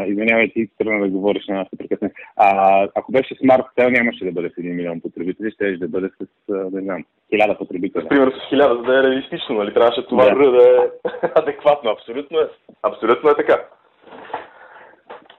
извинявай 0.07 0.49
ти, 0.49 0.67
тръгна 0.77 0.99
да 0.99 1.09
говориш 1.09 1.47
на 1.47 1.55
нас 1.55 1.67
прекъсне, 1.77 2.11
а, 2.35 2.87
ако 2.95 3.11
беше 3.11 3.35
смарт 3.35 3.65
цел, 3.79 3.89
нямаше 3.89 4.25
да 4.25 4.31
бъде 4.31 4.49
с 4.49 4.53
1 4.53 4.73
милион 4.73 5.01
потребители, 5.01 5.51
ще 5.51 5.77
да 5.77 5.87
бъде 5.87 6.09
с, 6.09 6.27
не 6.71 6.81
знам, 6.81 7.05
хиляда 7.29 7.57
потребители. 7.57 8.07
Примерно 8.07 8.31
с 8.31 8.49
хиляда, 8.49 8.75
за 8.75 8.81
да 8.81 8.99
е 8.99 9.03
реалистично, 9.03 9.55
нали? 9.55 9.73
Трябваше 9.73 10.07
това 10.07 10.25
да, 10.25 10.51
да 10.51 10.63
е 10.63 11.09
адекватно. 11.35 11.91
Абсолютно 11.91 12.39
е. 12.39 12.47
Абсолютно 12.83 13.29
е 13.29 13.35
така. 13.35 13.57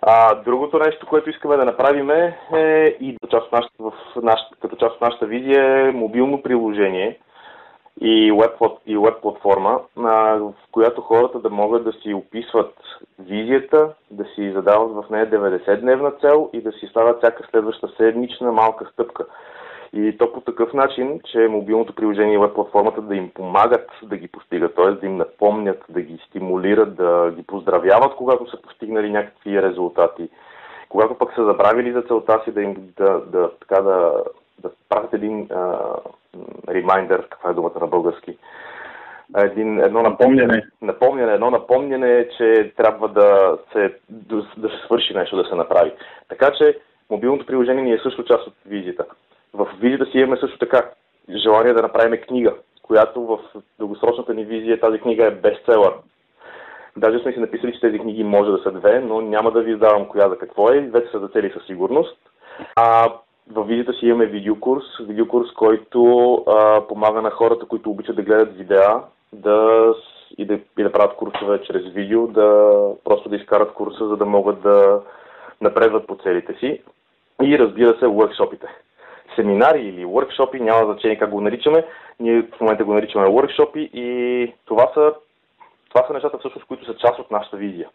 А, 0.06 0.34
другото 0.34 0.78
нещо, 0.78 1.06
което 1.06 1.30
искаме 1.30 1.56
да 1.56 1.64
направим 1.64 2.10
е, 2.10 2.38
е 2.54 2.96
и 3.00 3.16
част 3.30 3.46
от 3.46 3.52
нашата, 3.52 3.74
в 3.78 3.92
нашата, 4.22 4.56
като 4.60 4.76
част 4.76 4.94
от 4.94 5.00
нашата 5.00 5.26
визия 5.26 5.88
е 5.88 5.92
мобилно 5.92 6.42
приложение 6.42 7.18
и 8.00 8.32
веб, 8.32 8.72
и 8.86 8.98
веб 8.98 9.14
платформа, 9.22 9.80
в 9.96 10.52
която 10.72 11.00
хората 11.00 11.38
да 11.38 11.50
могат 11.50 11.84
да 11.84 11.92
си 11.92 12.14
описват 12.14 12.74
визията, 13.18 13.94
да 14.10 14.24
си 14.24 14.52
задават 14.52 14.92
в 14.92 15.10
нея 15.10 15.30
90-дневна 15.30 16.20
цел 16.20 16.50
и 16.52 16.60
да 16.60 16.72
си 16.72 16.86
стават 16.86 17.18
всяка 17.18 17.48
следваща 17.50 17.88
седмична 17.96 18.52
малка 18.52 18.90
стъпка. 18.92 19.26
И 19.94 20.18
то 20.18 20.32
по 20.32 20.40
такъв 20.40 20.72
начин, 20.72 21.20
че 21.24 21.38
мобилното 21.38 21.94
приложение 21.94 22.34
и 22.34 22.54
платформата 22.54 23.02
да 23.02 23.16
им 23.16 23.30
помагат 23.34 23.90
да 24.02 24.16
ги 24.16 24.28
постигат, 24.28 24.74
т.е. 24.74 24.90
да 24.90 25.06
им 25.06 25.16
напомнят, 25.16 25.84
да 25.88 26.00
ги 26.00 26.18
стимулират, 26.28 26.96
да 26.96 27.32
ги 27.36 27.42
поздравяват, 27.42 28.16
когато 28.16 28.50
са 28.50 28.62
постигнали 28.62 29.10
някакви 29.10 29.62
резултати. 29.62 30.28
Когато 30.88 31.14
пък 31.14 31.34
са 31.34 31.44
забравили 31.44 31.92
за 31.92 32.02
целта 32.02 32.40
си 32.44 32.52
да 32.52 32.62
им 32.62 32.76
да, 32.96 33.20
да, 33.20 33.50
така 33.60 33.82
да, 33.82 34.22
да 34.58 34.70
правят 34.88 35.14
един 35.14 35.48
ремайдер, 36.68 37.28
каква 37.28 37.50
е 37.50 37.54
думата 37.54 37.80
на 37.80 37.86
български, 37.86 38.38
един, 39.36 39.80
едно 39.80 40.02
напомняне, 40.02 40.62
напомняне, 40.82 41.32
едно 41.32 41.50
напомняне, 41.50 42.28
че 42.36 42.72
трябва 42.76 43.08
да 43.08 43.58
се, 43.72 43.94
да, 44.10 44.36
да 44.56 44.68
се 44.68 44.76
свърши 44.84 45.14
нещо, 45.14 45.36
да 45.36 45.44
се 45.44 45.54
направи. 45.54 45.92
Така 46.28 46.52
че 46.58 46.78
мобилното 47.10 47.46
приложение 47.46 47.84
ни 47.84 47.92
е 47.92 47.98
също 47.98 48.24
част 48.24 48.46
от 48.46 48.54
визията. 48.66 49.04
В 49.54 49.68
визията 49.80 50.06
си 50.06 50.18
имаме 50.18 50.36
също 50.36 50.58
така 50.58 50.90
желание 51.36 51.72
да 51.72 51.82
направим 51.82 52.20
книга, 52.20 52.54
която 52.82 53.22
в 53.26 53.38
дългосрочната 53.78 54.34
ни 54.34 54.44
визия 54.44 54.80
тази 54.80 54.98
книга 54.98 55.26
е 55.26 55.30
бестселър. 55.30 55.94
Даже 56.96 57.18
сме 57.18 57.32
си 57.32 57.40
написали, 57.40 57.72
че 57.72 57.80
тези 57.80 57.98
книги 57.98 58.24
може 58.24 58.50
да 58.50 58.58
са 58.58 58.72
две, 58.72 59.00
но 59.00 59.20
няма 59.20 59.50
да 59.50 59.62
ви 59.62 59.72
издавам 59.72 60.08
коя 60.08 60.28
за 60.28 60.38
какво 60.38 60.68
е. 60.70 60.80
Двете 60.80 61.10
са 61.10 61.18
за 61.18 61.28
цели 61.28 61.52
със 61.52 61.66
сигурност. 61.66 62.18
А 62.76 63.12
в 63.50 63.64
визията 63.64 63.92
си 63.92 64.06
имаме 64.06 64.26
видеокурс, 64.26 64.84
видеокурс, 65.00 65.52
който 65.52 66.34
а, 66.34 66.86
помага 66.88 67.22
на 67.22 67.30
хората, 67.30 67.66
които 67.66 67.90
обичат 67.90 68.16
да 68.16 68.22
гледат 68.22 68.56
видеа 68.56 69.02
да, 69.32 69.94
и, 70.38 70.44
да, 70.44 70.58
и 70.78 70.82
да 70.82 70.92
правят 70.92 71.16
курсове 71.16 71.62
чрез 71.62 71.82
видео, 71.92 72.26
да 72.26 72.72
просто 73.04 73.28
да 73.28 73.36
изкарат 73.36 73.72
курса, 73.72 74.08
за 74.08 74.16
да 74.16 74.24
могат 74.24 74.62
да 74.62 75.00
напредват 75.60 76.06
по 76.06 76.16
целите 76.16 76.54
си. 76.54 76.82
И 77.42 77.58
разбира 77.58 77.88
се, 77.88 78.04
workshopите 78.04 78.66
семинари 79.36 79.80
или 79.80 80.04
workshopи, 80.04 80.60
няма 80.60 80.92
значение 80.92 81.18
как 81.18 81.30
го 81.30 81.40
наричаме. 81.40 81.84
Ние 82.20 82.42
в 82.42 82.60
момента 82.60 82.84
го 82.84 82.94
наричаме 82.94 83.26
workshopи 83.26 83.90
и 83.94 84.52
това 84.64 84.90
са, 84.94 85.12
това 85.88 86.06
са 86.06 86.12
нещата 86.12 86.38
всъщност, 86.38 86.66
които 86.66 86.84
са 86.84 86.94
част 86.94 87.18
от 87.18 87.30
нашата 87.30 87.56
визия. 87.56 87.88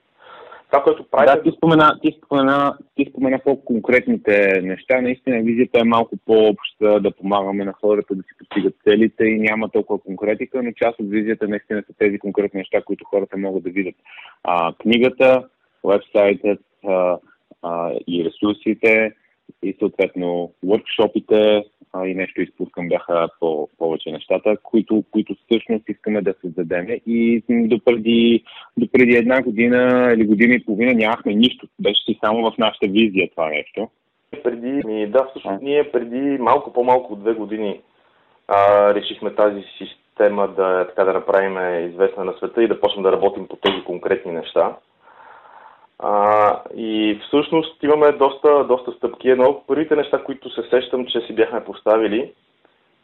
Това, 0.71 0.83
което 0.83 1.05
прави... 1.11 1.25
Да, 1.25 1.43
ти 1.43 1.51
спомена, 1.57 1.99
ти 2.01 2.17
спомена, 2.17 2.77
ти 2.95 3.05
спомена 3.09 3.39
по-конкретните 3.45 4.61
неща. 4.63 5.01
Наистина 5.01 5.41
визията 5.43 5.79
е 5.79 5.83
малко 5.83 6.15
по-обща, 6.25 6.99
да 6.99 7.11
помагаме 7.11 7.65
на 7.65 7.73
хората 7.73 8.15
да 8.15 8.23
си 8.23 8.29
постигат 8.39 8.75
целите 8.83 9.23
и 9.23 9.39
няма 9.39 9.69
толкова 9.69 9.99
конкретика, 9.99 10.63
но 10.63 10.71
част 10.71 10.99
от 10.99 11.09
визията 11.09 11.47
наистина 11.47 11.83
са 11.87 11.93
тези 11.97 12.19
конкретни 12.19 12.57
неща, 12.57 12.81
които 12.81 13.05
хората 13.05 13.37
могат 13.37 13.63
да 13.63 13.69
видят. 13.69 13.95
А, 14.43 14.73
книгата, 14.73 15.43
вебсайтът 15.83 16.59
а, 16.87 17.17
а, 17.61 17.91
и 18.07 18.25
ресурсите, 18.25 19.11
и 19.63 19.75
съответно 19.79 20.51
workshopите 20.65 21.63
а, 21.93 22.07
и 22.07 22.15
нещо 22.15 22.41
изпускам 22.41 22.87
бяха 22.87 23.29
по- 23.39 23.69
повече 23.77 24.11
нещата, 24.11 24.57
които, 24.63 25.03
които 25.11 25.35
всъщност 25.45 25.89
искаме 25.89 26.21
да 26.21 26.33
създадем. 26.41 26.87
И 27.07 27.43
допреди, 27.49 28.43
допреди 28.77 29.15
една 29.15 29.41
година 29.41 30.11
или 30.13 30.25
година 30.25 30.55
и 30.55 30.65
половина 30.65 30.93
нямахме 30.93 31.33
нищо. 31.33 31.67
Беше 31.79 32.03
си 32.03 32.19
само 32.25 32.51
в 32.51 32.57
нашата 32.57 32.87
визия 32.87 33.29
това 33.29 33.49
нещо. 33.49 33.89
Преди, 34.43 35.07
да, 35.07 35.27
всъщност 35.29 35.61
ние 35.61 35.91
преди 35.91 36.37
малко 36.37 36.73
по-малко 36.73 37.13
от 37.13 37.19
две 37.19 37.33
години 37.33 37.81
а, 38.47 38.93
решихме 38.93 39.35
тази 39.35 39.63
система 39.77 40.47
да, 40.47 40.87
така, 40.87 41.03
да 41.03 41.13
направим 41.13 41.87
известна 41.89 42.23
на 42.23 42.33
света 42.33 42.63
и 42.63 42.67
да 42.67 42.79
почнем 42.79 43.03
да 43.03 43.11
работим 43.11 43.47
по 43.47 43.55
тези 43.55 43.83
конкретни 43.85 44.31
неща. 44.31 44.75
А, 45.99 46.61
и 46.75 47.19
всъщност 47.27 47.83
имаме 47.83 48.11
доста, 48.11 48.63
доста 48.63 48.91
стъпки. 48.91 49.29
Едно 49.29 49.49
от 49.49 49.67
първите 49.67 49.95
неща, 49.95 50.23
които 50.23 50.49
се 50.49 50.69
сещам, 50.69 51.05
че 51.05 51.21
си 51.21 51.35
бяхме 51.35 51.63
поставили 51.63 52.33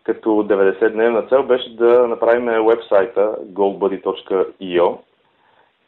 като 0.04 0.30
90-дневна 0.30 1.30
цел, 1.30 1.44
беше 1.44 1.76
да 1.76 2.08
направим 2.08 2.66
вебсайта 2.66 3.36
goldbuddy.io, 3.54 4.98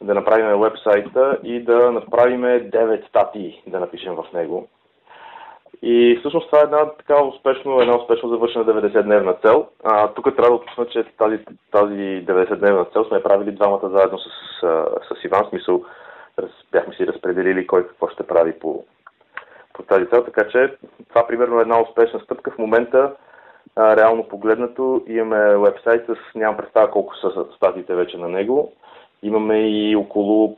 да 0.00 0.14
направим 0.14 0.60
вебсайта 0.60 1.38
и 1.42 1.60
да 1.60 1.92
направим 1.92 2.42
9 2.42 3.08
статии 3.08 3.62
да 3.66 3.80
напишем 3.80 4.14
в 4.14 4.24
него. 4.34 4.68
И 5.82 6.16
всъщност 6.20 6.46
това 6.46 6.60
е 6.60 6.62
една 6.62 6.90
така 6.90 7.24
успешно, 7.24 7.80
една 7.80 7.96
успешно 7.96 8.28
завършена 8.28 8.64
90-дневна 8.64 9.42
цел. 9.42 9.66
А, 9.84 10.08
тук 10.08 10.24
трябва 10.24 10.50
да 10.50 10.54
уточня, 10.54 10.86
че 10.86 11.04
тази, 11.18 11.38
тази 11.72 12.24
90-дневна 12.26 12.92
цел 12.92 13.04
сме 13.04 13.22
правили 13.22 13.52
двамата 13.52 13.88
заедно 13.88 14.18
с, 14.18 14.28
с 15.08 15.24
Иван, 15.24 15.46
смисъл 15.48 15.84
бяхме 16.72 16.94
си 16.94 17.06
разпределили 17.06 17.66
кой 17.66 17.86
какво 17.86 18.08
ще 18.08 18.26
прави 18.26 18.58
по, 18.58 18.84
по 19.72 19.82
тази 19.82 20.06
цел. 20.06 20.24
Така 20.24 20.48
че 20.48 20.76
това 21.08 21.26
примерно 21.26 21.58
е 21.58 21.62
една 21.62 21.80
успешна 21.80 22.20
стъпка. 22.20 22.50
В 22.50 22.58
момента, 22.58 23.14
а, 23.76 23.96
реално 23.96 24.28
погледнато, 24.28 25.04
имаме 25.06 25.56
вебсайт 25.56 26.06
с, 26.06 26.34
нямам 26.34 26.56
представа 26.56 26.90
колко 26.90 27.16
са 27.16 27.46
статиите 27.56 27.94
вече 27.94 28.18
на 28.18 28.28
него. 28.28 28.72
Имаме 29.22 29.70
и 29.70 29.96
около, 29.96 30.56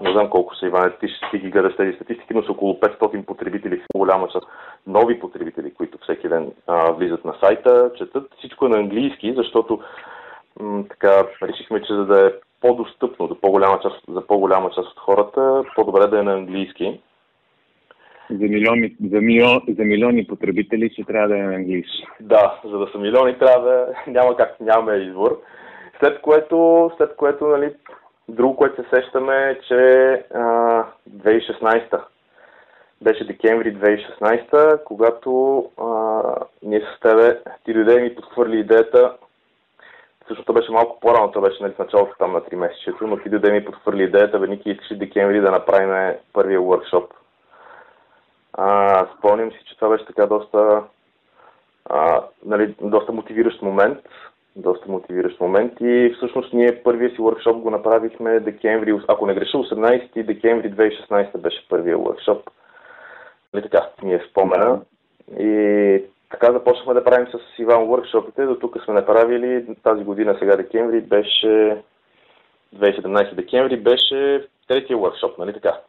не 0.00 0.12
знам 0.12 0.30
колко 0.30 0.56
са, 0.56 0.66
Иван, 0.66 0.92
ти 1.00 1.08
ще 1.08 1.38
ги 1.38 1.50
гледаш 1.50 1.76
тези 1.76 1.96
статистики, 1.96 2.34
но 2.34 2.42
са 2.42 2.52
около 2.52 2.74
500 2.74 3.24
потребители, 3.24 3.82
голяма 3.96 4.28
част 4.28 4.46
нови 4.86 5.20
потребители, 5.20 5.74
които 5.74 5.98
всеки 6.02 6.28
ден 6.28 6.52
а, 6.66 6.90
влизат 6.92 7.24
на 7.24 7.34
сайта, 7.40 7.90
четат. 7.98 8.34
Всичко 8.38 8.66
е 8.66 8.68
на 8.68 8.78
английски, 8.78 9.34
защото 9.36 9.80
така 10.88 11.26
решихме, 11.42 11.82
че 11.82 11.94
за 11.94 12.06
да 12.06 12.26
е 12.26 12.32
по-достъпно 12.60 13.28
до 13.28 13.40
по-голяма 13.40 13.80
част, 13.82 14.00
за 14.08 14.26
по-голяма 14.26 14.70
част 14.70 14.88
от 14.88 14.98
хората, 14.98 15.62
по-добре 15.74 16.06
да 16.06 16.18
е 16.18 16.22
на 16.22 16.32
английски. 16.32 17.00
За 18.30 18.44
милиони, 18.44 18.96
за, 19.10 19.20
милион, 19.20 19.60
за 19.68 19.84
милиони 19.84 20.26
потребители 20.26 20.90
ще 20.92 21.04
трябва 21.04 21.28
да 21.28 21.38
е 21.38 21.42
на 21.42 21.54
английски. 21.54 22.06
Да, 22.20 22.60
за 22.64 22.78
да 22.78 22.86
са 22.92 22.98
милиони 22.98 23.38
трябва 23.38 23.68
да 23.68 23.86
няма 24.06 24.36
как, 24.36 24.60
нямаме 24.60 24.96
избор. 24.96 25.40
След 26.00 26.20
което, 26.20 26.90
след 26.96 27.16
което 27.16 27.46
нали, 27.46 27.74
друго, 28.28 28.56
което 28.56 28.82
се 28.82 28.88
сещаме 28.94 29.50
е, 29.50 29.60
че 29.60 29.74
а, 30.34 30.84
2016 31.10 32.00
беше 33.02 33.24
декември 33.24 33.76
2016, 33.76 34.84
когато 34.84 35.64
а, 35.78 36.22
ние 36.62 36.80
с 36.80 37.00
тебе, 37.00 37.40
ти 37.64 37.72
дойде 37.72 37.98
и 37.98 38.02
ми 38.02 38.14
подхвърли 38.14 38.58
идеята 38.58 39.16
Всъщност 40.28 40.46
то 40.46 40.52
беше 40.52 40.72
малко 40.72 41.00
по-рано, 41.00 41.30
то 41.30 41.40
беше 41.40 41.62
нали, 41.62 41.72
в 41.72 41.78
началото 41.78 42.14
там 42.18 42.32
на 42.32 42.40
3 42.40 42.54
месечето, 42.54 43.06
но 43.06 43.16
ти 43.16 43.28
да 43.28 43.52
ми 43.52 43.64
подхвърли 43.64 44.02
идеята, 44.02 44.38
бе, 44.38 44.46
Ники, 44.46 44.70
искаш 44.70 44.98
декември 44.98 45.40
да 45.40 45.50
направим 45.50 46.16
първия 46.32 46.60
workshop. 46.60 47.06
А, 48.52 49.06
спомням 49.18 49.52
си, 49.52 49.58
че 49.68 49.76
това 49.76 49.88
беше 49.88 50.06
така 50.06 50.26
доста, 50.26 50.82
а, 51.84 52.22
нали, 52.44 52.74
доста 52.80 53.12
мотивиращ 53.12 53.62
момент, 53.62 53.98
доста 54.56 54.92
мотивиращ 54.92 55.40
момент 55.40 55.72
и 55.80 56.14
всъщност 56.16 56.52
ние 56.52 56.82
първия 56.82 57.10
си 57.10 57.18
workshop 57.18 57.60
го 57.60 57.70
направихме 57.70 58.40
декември, 58.40 59.00
ако 59.08 59.26
не 59.26 59.34
греша, 59.34 59.56
18 59.56 60.22
декември 60.22 60.72
2016 60.72 61.38
беше 61.38 61.68
първия 61.68 61.96
workshop. 61.96 62.40
Нали 63.54 63.62
така, 63.62 63.88
ми 64.02 64.14
е 64.14 64.24
спомена. 64.30 64.80
И 65.38 66.04
така 66.30 66.52
започнахме 66.52 66.94
да 66.94 67.04
правим 67.04 67.26
с 67.26 67.58
Иван 67.58 67.82
workshopите. 67.82 68.46
До 68.46 68.54
тук 68.54 68.84
сме 68.84 68.94
направили 68.94 69.76
тази 69.82 70.04
година, 70.04 70.36
сега 70.38 70.56
декември, 70.56 71.00
беше 71.00 71.82
2017 72.76 73.34
декември, 73.34 73.76
беше 73.76 74.48
третия 74.68 74.96
workshop, 74.96 75.38
нали 75.38 75.52
така? 75.52 75.80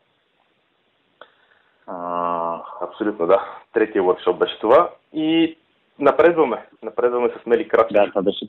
А, 1.88 2.62
абсолютно, 2.82 3.28
да. 3.28 3.46
Третия 3.74 4.04
workshop 4.04 4.38
беше 4.38 4.60
това. 4.60 4.90
И 5.14 5.58
напредваме. 6.00 6.66
Напредваме 6.84 7.30
с 7.30 7.46
мели 7.46 7.68
крачки. 7.68 7.94
Да, 7.94 8.10
това 8.10 8.22
беше 8.22 8.48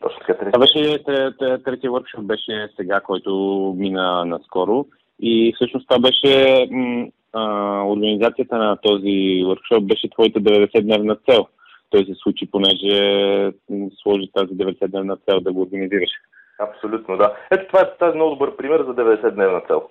точно 0.00 0.20
така. 0.20 0.34
Третия. 0.34 0.52
Това 0.52 0.60
беше 0.60 1.04
третия 1.64 1.90
workshop 1.90 2.22
беше 2.22 2.68
сега, 2.76 3.00
който 3.00 3.30
мина 3.78 4.24
наскоро. 4.24 4.86
И 5.20 5.52
всъщност 5.56 5.88
това 5.88 6.00
беше 6.00 6.66
м- 6.70 7.06
а, 7.32 7.42
организацията 7.84 8.58
на 8.58 8.76
този 8.76 9.44
workshop 9.44 9.86
беше 9.86 10.10
твоята 10.10 10.40
90-дневна 10.40 11.16
цел. 11.30 11.46
Той 11.90 12.04
се 12.04 12.14
случи, 12.14 12.50
понеже 12.50 13.52
сложи 14.02 14.30
тази 14.34 14.54
90-дневна 14.54 15.16
цел 15.28 15.40
да 15.40 15.52
го 15.52 15.62
организираш. 15.62 16.10
Абсолютно, 16.58 17.16
да. 17.16 17.34
Ето 17.50 17.66
това 17.66 17.80
е 17.80 17.96
тази 17.98 18.16
много 18.16 18.30
добър 18.30 18.56
пример 18.56 18.82
за 18.82 18.94
90-дневна 18.94 19.66
цел. 19.66 19.82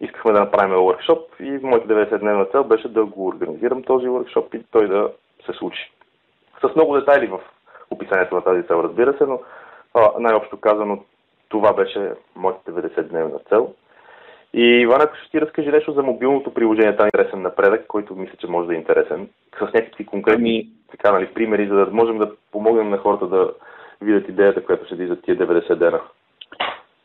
Искахме 0.00 0.32
да 0.32 0.40
направим 0.40 0.74
workshop 0.74 1.20
и 1.40 1.66
моята 1.66 1.88
90-дневна 1.88 2.50
цел 2.50 2.64
беше 2.64 2.88
да 2.88 3.04
го 3.04 3.26
организирам 3.26 3.82
този 3.82 4.06
workshop 4.06 4.56
и 4.56 4.64
той 4.70 4.88
да 4.88 5.10
се 5.46 5.52
случи. 5.52 5.92
С 6.60 6.74
много 6.74 6.94
детайли 6.96 7.26
в 7.26 7.40
описанието 7.90 8.34
на 8.34 8.44
тази 8.44 8.66
цел, 8.66 8.80
разбира 8.84 9.18
се, 9.18 9.26
но 9.26 9.40
най-общо 10.18 10.60
казано 10.60 11.04
това 11.48 11.72
беше 11.72 12.12
моята 12.36 12.72
90-дневна 12.72 13.48
цел. 13.48 13.74
И 14.54 14.62
Иван, 14.62 15.00
ако 15.00 15.16
ще 15.16 15.30
ти 15.30 15.40
разкажи 15.40 15.68
нещо 15.68 15.92
за 15.92 16.02
мобилното 16.02 16.54
приложение, 16.54 16.92
това 16.92 17.04
е 17.04 17.10
интересен 17.14 17.42
напредък, 17.42 17.86
който 17.86 18.16
мисля, 18.16 18.34
че 18.40 18.46
може 18.46 18.68
да 18.68 18.74
е 18.74 18.78
интересен, 18.78 19.28
с 19.58 19.60
някакви 19.60 20.06
конкретни 20.06 20.50
ами... 20.50 20.68
така, 20.90 21.12
нали, 21.12 21.26
примери, 21.26 21.68
за 21.68 21.74
да 21.74 21.86
можем 21.92 22.18
да 22.18 22.30
помогнем 22.52 22.90
на 22.90 22.98
хората 22.98 23.26
да 23.26 23.50
видят 24.00 24.28
идеята, 24.28 24.64
която 24.64 24.88
седи 24.88 25.06
за 25.06 25.16
тия 25.16 25.36
90 25.36 25.74
дена. 25.74 26.00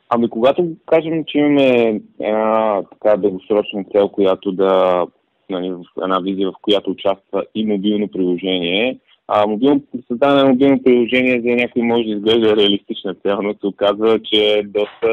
Ами 0.10 0.30
когато 0.30 0.68
кажем, 0.86 1.24
че 1.28 1.38
имаме 1.38 2.02
една 2.20 2.82
така 2.84 3.18
дългосрочна 3.18 3.84
цел, 3.92 4.10
която 4.10 4.52
да, 4.52 5.06
нали, 5.50 5.74
една 6.04 6.20
визия, 6.20 6.52
в 6.52 6.56
която 6.62 6.90
участва 6.90 7.44
и 7.56 7.66
мобилно 7.66 8.08
приложение, 8.08 9.00
а 9.28 9.48
мобилно, 9.48 9.82
създаване 10.08 10.44
на 10.44 10.50
мобилно 10.50 10.84
приложение 10.84 11.42
за 11.42 11.56
някой 11.56 11.82
може 11.82 12.04
да 12.04 12.12
изглежда 12.12 12.56
реалистична 12.56 13.16
цел, 13.16 13.42
но 13.42 13.54
се 13.54 13.68
оказва, 13.68 14.20
че 14.20 14.60
е 14.60 14.64
доста, 14.64 15.10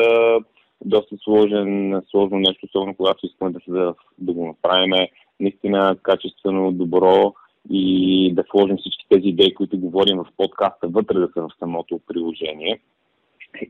доста 0.85 1.17
сложен, 1.25 2.03
сложно 2.11 2.39
нещо, 2.39 2.67
особено 2.67 2.95
когато 2.95 3.27
искаме 3.27 3.51
да, 3.51 3.61
се, 3.61 3.71
да, 4.19 4.33
го 4.33 4.47
направим 4.47 5.09
наистина 5.41 5.97
качествено, 6.03 6.73
добро 6.73 7.35
и 7.71 8.33
да 8.35 8.45
сложим 8.51 8.77
всички 8.77 9.07
тези 9.09 9.29
идеи, 9.29 9.55
които 9.55 9.79
говорим 9.79 10.19
в 10.19 10.27
подкаста, 10.37 10.89
вътре 10.89 11.19
да 11.19 11.29
са 11.35 11.43
в 11.43 11.51
самото 11.59 12.01
приложение 12.07 12.81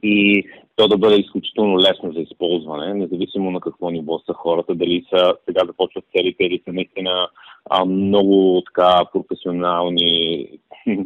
и 0.02 0.44
то 0.76 0.88
да 0.88 0.98
бъде 0.98 1.16
изключително 1.16 1.78
лесно 1.78 2.12
за 2.12 2.20
използване, 2.20 2.94
независимо 2.94 3.50
на 3.50 3.60
какво 3.60 3.90
ниво 3.90 4.18
са 4.18 4.32
хората, 4.32 4.74
дали 4.74 5.04
са 5.10 5.34
сега 5.44 5.60
започват 5.66 6.04
целите 6.16 6.44
или 6.44 6.62
са 6.64 6.72
наистина 6.72 7.28
а, 7.70 7.84
много 7.84 8.62
така 8.66 9.04
професионални 9.12 10.48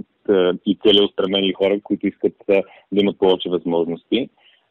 и 0.66 0.78
целеустремени 0.86 1.52
хора, 1.52 1.80
които 1.82 2.06
искат 2.06 2.34
да 2.92 3.00
имат 3.02 3.18
повече 3.18 3.48
възможности. 3.48 4.28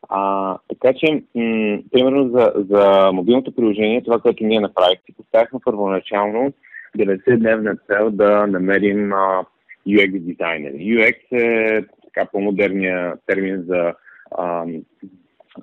А, 0.09 0.57
така 0.69 0.93
че, 0.93 1.23
м- 1.35 1.79
примерно 1.91 2.29
за, 2.29 2.53
за 2.55 3.11
мобилното 3.13 3.55
приложение, 3.55 4.03
това, 4.03 4.19
което 4.19 4.43
ние 4.43 4.59
направихме, 4.59 5.15
поставихме 5.17 5.59
първоначално 5.65 6.53
90-дневна 6.97 7.77
цел 7.87 8.11
да 8.11 8.47
намерим 8.47 9.13
а, 9.13 9.45
UX 9.87 10.19
дизайнери. 10.19 10.75
UX 10.75 11.15
е 11.31 11.85
така 12.03 12.29
по-модерния 12.31 13.13
термин 13.25 13.63
за 13.67 13.93
а, 14.31 14.65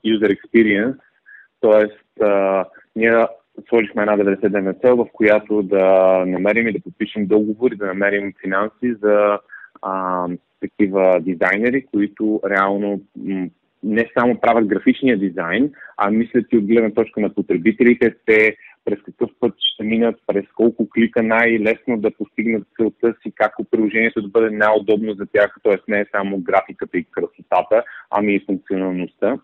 user 0.06 0.36
experience, 0.36 0.96
т.е. 1.60 2.24
ние 2.96 3.26
сложихме 3.68 4.02
една 4.02 4.16
90-дневна 4.16 4.80
цел, 4.80 4.96
в 4.96 5.06
която 5.12 5.62
да 5.62 5.84
намерим 6.26 6.68
и 6.68 6.72
да 6.72 6.80
подпишем 6.80 7.26
договори, 7.26 7.76
да 7.76 7.86
намерим 7.86 8.32
финанси 8.40 8.94
за 9.02 9.38
а, 9.82 10.26
такива 10.60 11.20
дизайнери, 11.20 11.86
които 11.86 12.40
реално 12.50 13.00
м- 13.16 13.48
не 13.82 14.10
само 14.18 14.40
правят 14.40 14.66
графичния 14.66 15.18
дизайн, 15.18 15.72
а 15.96 16.10
мислят 16.10 16.46
и 16.52 16.56
от 16.56 16.66
гледна 16.66 16.90
точка 16.90 17.20
на 17.20 17.34
потребителите, 17.34 18.14
те 18.26 18.56
през 18.84 18.98
какъв 19.02 19.30
път 19.40 19.54
ще 19.58 19.84
минат, 19.84 20.16
през 20.26 20.44
колко 20.56 20.90
клика 20.90 21.22
най-лесно 21.22 21.96
да 21.96 22.10
постигнат 22.10 22.68
целта 22.76 23.14
си, 23.22 23.32
как 23.34 23.54
приложението 23.70 24.22
да 24.22 24.28
бъде 24.28 24.50
най-удобно 24.50 25.14
за 25.14 25.26
тях, 25.26 25.56
т.е. 25.62 25.76
не 25.88 26.00
е 26.00 26.06
само 26.16 26.38
графиката 26.38 26.98
и 26.98 27.06
красотата, 27.10 27.82
ами 28.10 28.34
и 28.34 28.44
функционалността. 28.46 29.38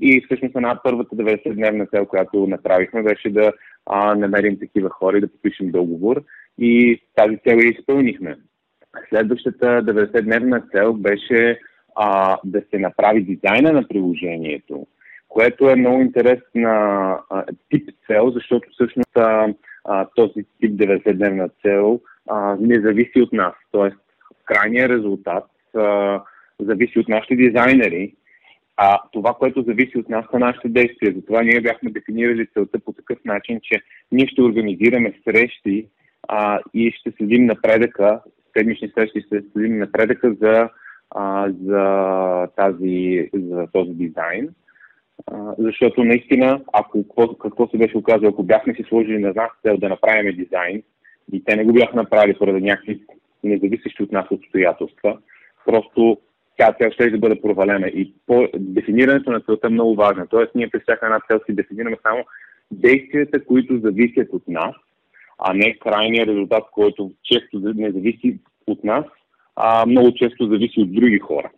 И 0.00 0.22
всъщност 0.24 0.56
една 0.56 0.80
първата 0.84 1.16
90-дневна 1.16 1.90
цел, 1.90 2.06
която 2.06 2.46
направихме, 2.46 3.02
беше 3.02 3.30
да 3.30 3.52
а, 3.86 4.14
намерим 4.14 4.58
такива 4.58 4.90
хора 4.90 5.18
и 5.18 5.20
да 5.20 5.28
подпишем 5.28 5.70
договор. 5.70 6.22
И 6.58 7.00
тази 7.16 7.36
цел 7.36 7.56
я 7.56 7.70
изпълнихме. 7.70 8.36
Следващата 9.08 9.66
90-дневна 9.66 10.70
цел 10.72 10.92
беше 10.92 11.58
а, 11.94 12.38
да 12.44 12.62
се 12.70 12.78
направи 12.78 13.22
дизайна 13.22 13.72
на 13.72 13.88
приложението 13.88 14.86
което 15.34 15.70
е 15.70 15.76
много 15.76 16.00
интересна 16.00 16.70
а, 17.30 17.44
тип 17.70 17.90
цел, 18.06 18.30
защото 18.30 18.68
всъщност 18.72 19.16
а, 19.16 19.54
а, 19.84 20.06
този 20.14 20.44
тип 20.60 20.72
90-дневна 20.72 21.50
цел 21.62 22.00
а, 22.30 22.56
не 22.60 22.80
зависи 22.80 23.20
от 23.22 23.32
нас. 23.32 23.54
Тоест, 23.72 23.96
крайният 24.44 24.90
резултат 24.90 25.44
а, 25.76 26.20
зависи 26.60 26.98
от 26.98 27.08
нашите 27.08 27.36
дизайнери, 27.36 28.14
а 28.76 28.98
това, 29.12 29.34
което 29.34 29.62
зависи 29.62 29.98
от 29.98 30.08
нас, 30.08 30.24
са 30.30 30.38
нашите 30.38 30.68
действия. 30.68 31.12
Затова 31.16 31.42
ние 31.42 31.60
бяхме 31.60 31.90
дефинирали 31.90 32.46
целта 32.46 32.78
по 32.78 32.92
такъв 32.92 33.18
начин, 33.24 33.60
че 33.62 33.80
ние 34.12 34.26
ще 34.26 34.42
организираме 34.42 35.14
срещи 35.24 35.86
а, 36.28 36.60
и 36.74 36.92
ще 36.96 37.12
следим 37.16 37.46
напредъка, 37.46 38.20
седмични 38.56 38.90
срещи 38.94 39.20
ще 39.20 39.42
следим 39.52 39.78
напредъка 39.78 40.34
за, 40.40 40.68
а, 41.10 41.52
за, 41.64 42.48
тази, 42.56 43.30
за 43.34 43.66
този 43.72 43.90
дизайн 43.90 44.48
защото 45.58 46.04
наистина, 46.04 46.60
ако 46.72 47.02
какво, 47.02 47.34
какво 47.34 47.68
се 47.68 47.78
беше 47.78 47.96
оказало, 47.96 48.28
ако 48.28 48.42
бяхме 48.42 48.74
си 48.74 48.84
сложили 48.88 49.18
на 49.18 49.32
нас 49.36 49.50
цел 49.62 49.76
да 49.76 49.88
направим 49.88 50.36
дизайн 50.36 50.82
и 51.32 51.44
те 51.44 51.56
не 51.56 51.64
го 51.64 51.72
бяха 51.72 51.96
направили 51.96 52.38
поради 52.38 52.60
някакви 52.60 53.02
независещи 53.44 54.02
от 54.02 54.12
нас 54.12 54.26
обстоятелства, 54.30 55.18
просто 55.64 56.18
тя 56.56 56.72
цел 56.72 56.90
ще 56.90 57.10
да 57.10 57.18
бъде 57.18 57.40
провалена. 57.40 57.88
И 57.88 58.14
по 58.26 58.48
дефинирането 58.58 59.30
на 59.30 59.40
целта 59.40 59.66
е 59.66 59.70
много 59.70 59.94
важно. 59.94 60.26
Тоест, 60.26 60.54
ние 60.54 60.70
при 60.70 60.80
всяка 60.80 61.06
една 61.06 61.20
цел 61.30 61.40
си 61.46 61.54
дефинираме 61.54 61.96
само 62.02 62.24
действията, 62.70 63.44
които 63.44 63.78
зависят 63.78 64.28
от 64.32 64.48
нас, 64.48 64.74
а 65.38 65.54
не 65.54 65.78
крайния 65.78 66.26
резултат, 66.26 66.64
който 66.72 67.12
често 67.22 67.58
не 67.74 67.90
зависи 67.90 68.38
от 68.66 68.84
нас, 68.84 69.04
а 69.56 69.86
много 69.86 70.14
често 70.14 70.46
зависи 70.46 70.80
от 70.80 70.94
други 70.94 71.18
хора. 71.18 71.50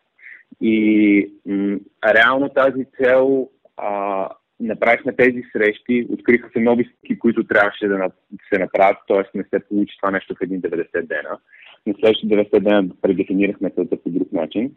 И 0.61 1.31
м- 1.47 1.79
реално 2.15 2.49
тази 2.49 2.85
цел 3.03 3.49
а, 3.77 4.29
направихме 4.61 5.17
тези 5.17 5.43
срещи, 5.53 6.07
откриха 6.11 6.51
се 6.53 6.61
нови 6.61 6.85
стъпки, 6.85 7.19
които 7.19 7.45
трябваше 7.45 7.89
да 7.89 8.11
се 8.53 8.59
направят, 8.59 8.99
т.е. 9.09 9.39
не 9.39 9.45
се 9.45 9.69
получи 9.69 9.97
това 9.97 10.11
нещо 10.11 10.35
в 10.35 10.43
един 10.43 10.63
90 10.63 10.87
дена. 10.93 11.39
На 11.87 11.95
следващите 11.95 12.35
90 12.35 12.61
дена 12.61 12.89
предефинирахме 13.03 13.71
целта 13.71 13.97
по 14.03 14.11
друг 14.11 14.33
начин 14.33 14.73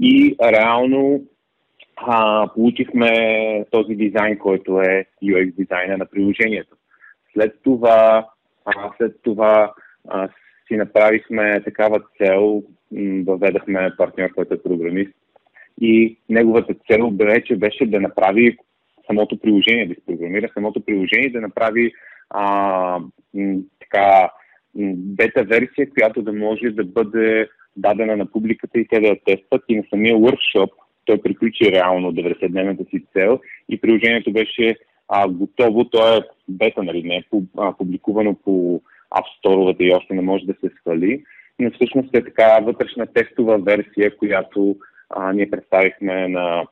и 0.00 0.36
реално 0.42 1.24
а, 1.96 2.48
получихме 2.54 3.10
този 3.70 3.94
дизайн, 3.94 4.38
който 4.38 4.80
е 4.80 5.06
UX 5.22 5.54
дизайна 5.54 5.96
на 5.96 6.06
приложението. 6.06 6.76
След 7.32 7.62
това, 7.62 8.28
а, 8.64 8.90
след 8.98 9.22
това 9.22 9.72
а, 10.08 10.28
си 10.68 10.76
направихме 10.76 11.62
такава 11.64 12.02
цел, 12.18 12.62
въведахме 13.26 13.90
партньор, 13.98 14.30
който 14.34 14.54
е 14.54 14.62
програмист, 14.62 15.12
и 15.80 16.16
неговата 16.28 16.74
цел 16.90 17.12
вече 17.20 17.56
беше 17.56 17.86
да 17.86 18.00
направи 18.00 18.56
самото 19.06 19.38
приложение, 19.38 19.86
да 19.86 19.92
изпрограмира 19.92 20.48
самото 20.54 20.80
приложение, 20.80 21.30
да 21.30 21.40
направи 21.40 21.92
а, 22.30 23.00
така 23.80 24.30
бета 24.96 25.44
версия, 25.44 25.90
която 25.90 26.22
да 26.22 26.32
може 26.32 26.70
да 26.70 26.84
бъде 26.84 27.48
дадена 27.76 28.16
на 28.16 28.26
публиката 28.26 28.78
и 28.78 28.88
те 28.88 29.00
да 29.00 29.08
я 29.08 29.16
тестват. 29.24 29.62
И 29.68 29.76
на 29.76 29.82
самия 29.90 30.16
workshop 30.16 30.70
той 31.04 31.22
приключи 31.22 31.72
реално 31.72 32.12
90-дневната 32.12 32.90
си 32.90 33.04
цел 33.12 33.40
и 33.68 33.80
приложението 33.80 34.32
беше 34.32 34.76
а, 35.08 35.28
готово, 35.28 35.84
то 35.84 36.16
е 36.16 36.20
бета, 36.48 36.82
нали, 36.82 37.02
не 37.02 37.16
е 37.16 37.24
публикувано 37.78 38.34
по 38.44 38.82
Store 39.22 39.76
и 39.80 39.94
още 39.94 40.14
не 40.14 40.22
може 40.22 40.44
да 40.44 40.54
се 40.60 40.70
свали, 40.80 41.24
но 41.58 41.70
всъщност 41.70 42.16
е 42.16 42.24
така 42.24 42.58
вътрешна 42.62 43.06
тестова 43.06 43.58
версия, 43.58 44.16
която 44.16 44.76
а, 45.10 45.32
ние 45.32 45.50
представихме 45.50 46.28
на 46.28 46.66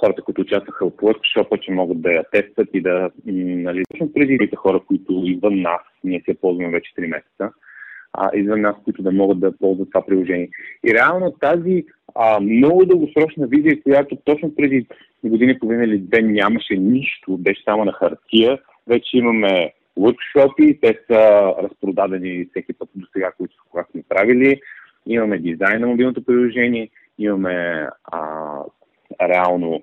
хората, 0.00 0.22
които 0.22 0.40
участваха 0.40 0.86
в 0.86 0.92
workshop 0.92 1.60
че 1.60 1.72
могат 1.72 2.02
да 2.02 2.12
я 2.12 2.24
тестват 2.32 2.68
и 2.74 2.80
да, 2.80 3.10
нали, 3.26 3.82
точно 3.90 4.12
преди 4.12 4.50
хора, 4.56 4.80
които 4.86 5.22
извън 5.24 5.60
нас, 5.60 5.82
ние 6.04 6.22
се 6.28 6.40
ползваме 6.40 6.70
вече 6.70 6.92
3 6.98 7.06
месеца, 7.06 7.52
а, 8.12 8.30
извън 8.34 8.60
нас, 8.60 8.76
които 8.84 9.02
да 9.02 9.12
могат 9.12 9.40
да 9.40 9.58
ползват 9.58 9.88
това 9.90 10.06
приложение. 10.06 10.48
И 10.86 10.94
реално 10.94 11.30
тази 11.40 11.84
а, 12.14 12.40
много 12.40 12.84
дългосрочна 12.84 13.46
визия, 13.46 13.82
която 13.82 14.16
точно 14.24 14.54
преди 14.54 14.86
години 15.24 15.58
половина 15.58 15.84
или 15.84 15.98
две 15.98 16.22
нямаше 16.22 16.76
нищо, 16.76 17.36
беше 17.36 17.62
само 17.64 17.84
на 17.84 17.92
хартия, 17.92 18.58
вече 18.86 19.16
имаме 19.16 19.72
workshop 19.98 20.80
те 20.80 20.98
са 21.10 21.52
разпродадени 21.62 22.46
всеки 22.50 22.72
път 22.72 22.88
до 22.94 23.06
сега, 23.12 23.32
които 23.32 23.54
сме 23.90 24.02
правили. 24.08 24.60
Имаме 25.06 25.38
дизайн 25.38 25.80
на 25.80 25.86
мобилното 25.86 26.24
приложение, 26.24 26.88
имаме 27.18 27.88
а, 28.04 28.20
реално 29.22 29.82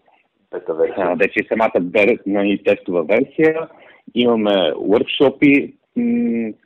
а, 0.97 1.15
вече 1.15 1.47
самата 1.47 2.19
нали, 2.25 2.63
тестова 2.63 3.03
версия, 3.03 3.67
имаме 4.15 4.51
workshopи, 4.71 5.73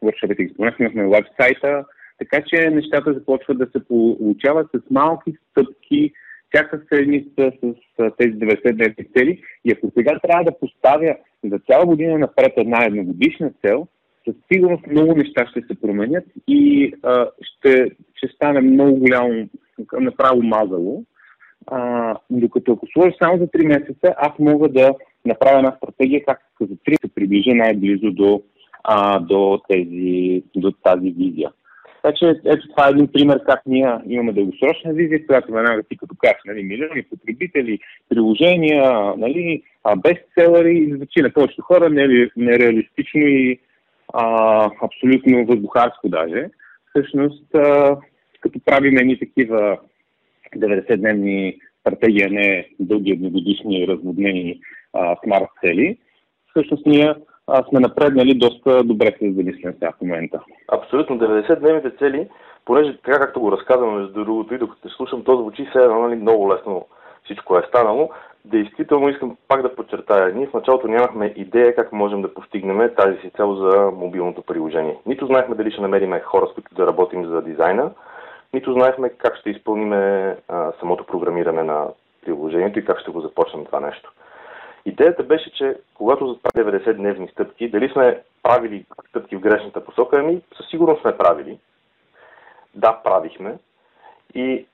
workshopите 0.04 0.48
ги 0.48 0.54
споменахме, 0.54 0.86
имахме 0.86 1.08
вебсайта, 1.08 1.86
така 2.20 2.44
че 2.48 2.70
нещата 2.70 3.14
започват 3.14 3.58
да 3.58 3.66
се 3.66 3.88
получават 3.88 4.68
с 4.76 4.90
малки 4.92 5.34
стъпки, 5.52 6.14
всяка 6.50 6.82
седмица 6.94 7.52
с, 7.64 7.74
тези 8.18 8.34
90 8.34 8.74
дневни 8.74 9.06
цели. 9.18 9.42
И 9.66 9.72
ако 9.72 9.92
сега 9.98 10.20
трябва 10.20 10.44
да 10.44 10.60
поставя 10.60 11.16
за 11.44 11.60
цяла 11.60 11.86
година 11.86 12.18
напред 12.18 12.54
една 12.58 12.86
едногодишна 12.86 13.52
цел, 13.66 13.88
със 14.28 14.36
сигурност 14.54 14.88
много 14.88 15.16
неща 15.16 15.48
ще 15.48 15.62
се 15.62 15.82
променят 15.82 16.26
и 16.48 16.94
а, 17.04 17.30
ще, 17.42 17.92
ще 18.16 18.28
стане 18.36 18.62
много 18.62 18.96
голямо 18.96 19.50
направо 20.00 20.44
мазало. 20.44 21.04
А, 21.68 22.16
докато 22.30 22.72
ако 22.72 22.88
сложа 22.94 23.16
само 23.22 23.38
за 23.38 23.48
3 23.48 23.68
месеца, 23.68 24.16
аз 24.18 24.40
мога 24.40 24.70
да 24.70 24.94
направя 25.26 25.58
една 25.58 25.78
стратегия 25.78 26.26
как 26.26 26.40
за 26.62 26.76
три 26.86 26.96
се 27.02 27.16
приближа 27.16 27.54
най-близо 27.54 28.12
до, 28.12 28.42
а, 28.84 29.20
до, 29.20 29.62
тези, 29.70 30.44
до 30.56 30.72
тази 30.72 31.12
визия. 31.12 31.52
Така 32.04 32.34
ето 32.46 32.68
това 32.68 32.88
е 32.88 32.90
един 32.90 33.08
пример 33.08 33.44
как 33.46 33.62
ние 33.66 33.94
имаме 34.08 34.34
дългосрочна 34.34 34.94
визия, 34.94 35.28
която 35.28 35.52
веднага 35.52 35.84
ти 35.84 35.98
като 35.98 36.16
кажеш, 36.18 36.42
нали, 36.46 36.64
милиони 36.64 37.04
потребители, 37.04 37.80
приложения, 38.10 39.14
нали, 39.18 39.64
бестселери 39.98 40.94
звучи 40.96 41.22
на 41.22 41.34
повечето 41.34 41.62
хора 41.62 41.90
нереалистично 42.38 43.22
и 43.22 43.60
а, 44.14 44.70
абсолютно 44.82 45.46
въздухарско 45.46 46.10
даже. 46.10 46.50
Всъщност, 46.90 47.56
а, 47.56 47.98
като 48.42 48.60
правим 48.66 48.98
едни 48.98 49.20
такива 49.20 49.78
90-дневни 50.56 51.58
стратегии, 51.82 52.26
не 52.30 52.68
дълги 52.80 53.12
едногодишни 53.12 53.88
разводнени 53.88 54.60
смарт 55.24 55.48
цели, 55.62 55.98
всъщност 56.50 56.86
ние 56.86 57.14
а, 57.48 57.64
сме 57.64 57.80
напреднали 57.80 58.34
доста 58.34 58.84
добре 58.84 59.16
с 59.22 59.36
замислен 59.36 59.74
сега 59.74 59.92
в 59.92 60.02
момента. 60.02 60.40
Абсолютно. 60.72 61.20
90-дневните 61.20 62.00
цели, 62.00 62.28
понеже 62.66 62.98
така 62.98 63.20
както 63.20 63.40
го 63.40 63.52
разказвам 63.52 64.00
между 64.00 64.14
другото 64.14 64.54
и 64.54 64.58
докато 64.58 64.82
те 64.82 64.90
слушам, 64.90 65.24
то 65.24 65.38
звучи 65.38 65.68
все 65.70 65.80
едно 65.80 66.00
нали, 66.00 66.16
много 66.16 66.54
лесно 66.54 66.86
всичко 67.24 67.58
е 67.58 67.66
станало. 67.68 68.10
Действително 68.46 69.10
искам 69.10 69.38
пак 69.48 69.62
да 69.62 69.76
подчертая. 69.76 70.36
Ние 70.36 70.48
в 70.48 70.54
началото 70.54 70.88
нямахме 70.88 71.34
идея 71.36 71.76
как 71.76 71.92
можем 71.92 72.22
да 72.22 72.34
постигнем 72.34 72.90
тази 72.98 73.18
си 73.18 73.32
цел 73.36 73.56
за 73.56 73.92
мобилното 73.92 74.42
приложение. 74.42 74.98
Нито 75.06 75.26
знаехме 75.26 75.56
дали 75.56 75.72
ще 75.72 75.82
намерим 75.82 76.20
хора, 76.24 76.48
с 76.52 76.54
които 76.54 76.76
да 76.76 76.88
работим 76.88 77.26
за 77.26 77.42
дизайна, 77.42 77.92
нито 78.54 78.74
знаехме 78.74 79.10
как 79.10 79.36
ще 79.38 79.50
изпълним 79.50 79.94
самото 80.80 81.04
програмиране 81.04 81.64
на 81.64 81.88
приложението 82.26 82.80
и 82.80 82.86
как 82.86 83.00
ще 83.00 83.12
го 83.12 83.22
започнем 83.22 83.66
това 83.66 83.80
нещо. 83.80 84.14
Идеята 84.88 85.24
беше, 85.24 85.52
че 85.52 85.76
когато 85.94 86.28
за 86.28 86.36
90-дневни 86.36 87.32
стъпки, 87.32 87.70
дали 87.70 87.90
сме 87.90 88.22
правили 88.44 88.86
стъпки 89.10 89.36
в 89.36 89.40
грешната 89.40 89.86
посока, 89.86 90.18
ами 90.20 90.42
със 90.58 90.70
сигурност 90.70 91.02
сме 91.02 91.18
правили. 91.18 91.60
Да, 92.76 93.02
правихме. 93.04 93.58
И 94.36 94.66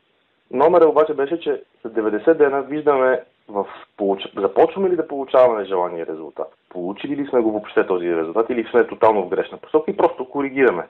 номера 0.52 0.88
обаче 0.88 1.14
беше, 1.14 1.40
че 1.40 1.62
за 1.84 1.92
90 1.92 2.34
дена 2.34 2.62
виждаме 2.62 3.24
в 3.48 3.68
получ... 3.98 4.22
започваме 4.38 4.90
ли 4.90 4.96
да 4.96 5.08
получаваме 5.08 5.66
желания 5.66 6.06
резултат. 6.06 6.54
Получили 6.70 7.16
ли 7.16 7.28
сме 7.28 7.42
го 7.42 7.52
въобще 7.52 7.88
този 7.88 8.16
резултат 8.16 8.50
или 8.50 8.68
сме 8.72 8.88
тотално 8.88 9.24
в 9.24 9.30
грешна 9.30 9.58
посока 9.58 9.92
и 9.92 9.98
просто 9.98 10.30
коригираме. 10.30 10.88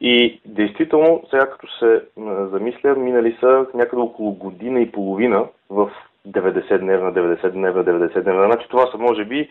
И 0.00 0.40
действително, 0.44 1.22
сега 1.30 1.50
като 1.50 1.78
се 1.78 2.02
замисля, 2.50 2.94
минали 2.94 3.36
са 3.40 3.66
някъде 3.74 4.02
около 4.02 4.32
година 4.32 4.80
и 4.80 4.92
половина 4.92 5.44
в 5.70 5.90
90-дневна, 6.26 7.12
90-дневна, 7.12 7.84
90-дневна. 7.84 8.46
Значи 8.46 8.68
това 8.68 8.90
са 8.90 8.98
може 8.98 9.24
би 9.24 9.50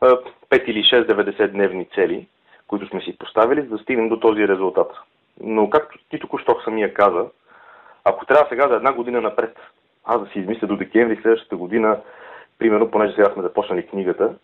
5 0.00 0.64
или 0.64 0.82
6 0.82 1.06
90-дневни 1.06 1.94
цели, 1.94 2.26
които 2.66 2.86
сме 2.86 3.00
си 3.00 3.18
поставили, 3.18 3.62
за 3.62 3.68
да 3.68 3.78
стигнем 3.78 4.08
до 4.08 4.20
този 4.20 4.48
резултат. 4.48 4.92
Но 5.40 5.70
както 5.70 5.98
ти 6.10 6.18
току-що 6.18 6.60
самия 6.64 6.94
каза, 6.94 7.26
ако 8.04 8.26
трябва 8.26 8.46
сега 8.48 8.68
за 8.68 8.74
една 8.74 8.92
година 8.92 9.20
напред, 9.20 9.56
аз 10.04 10.20
да 10.20 10.26
си 10.26 10.38
измисля 10.38 10.66
до 10.66 10.76
декември 10.76 11.16
следващата 11.22 11.56
година, 11.56 12.00
примерно, 12.58 12.90
понеже 12.90 13.14
сега 13.14 13.30
сме 13.32 13.42
започнали 13.42 13.86
книгата 13.86 14.34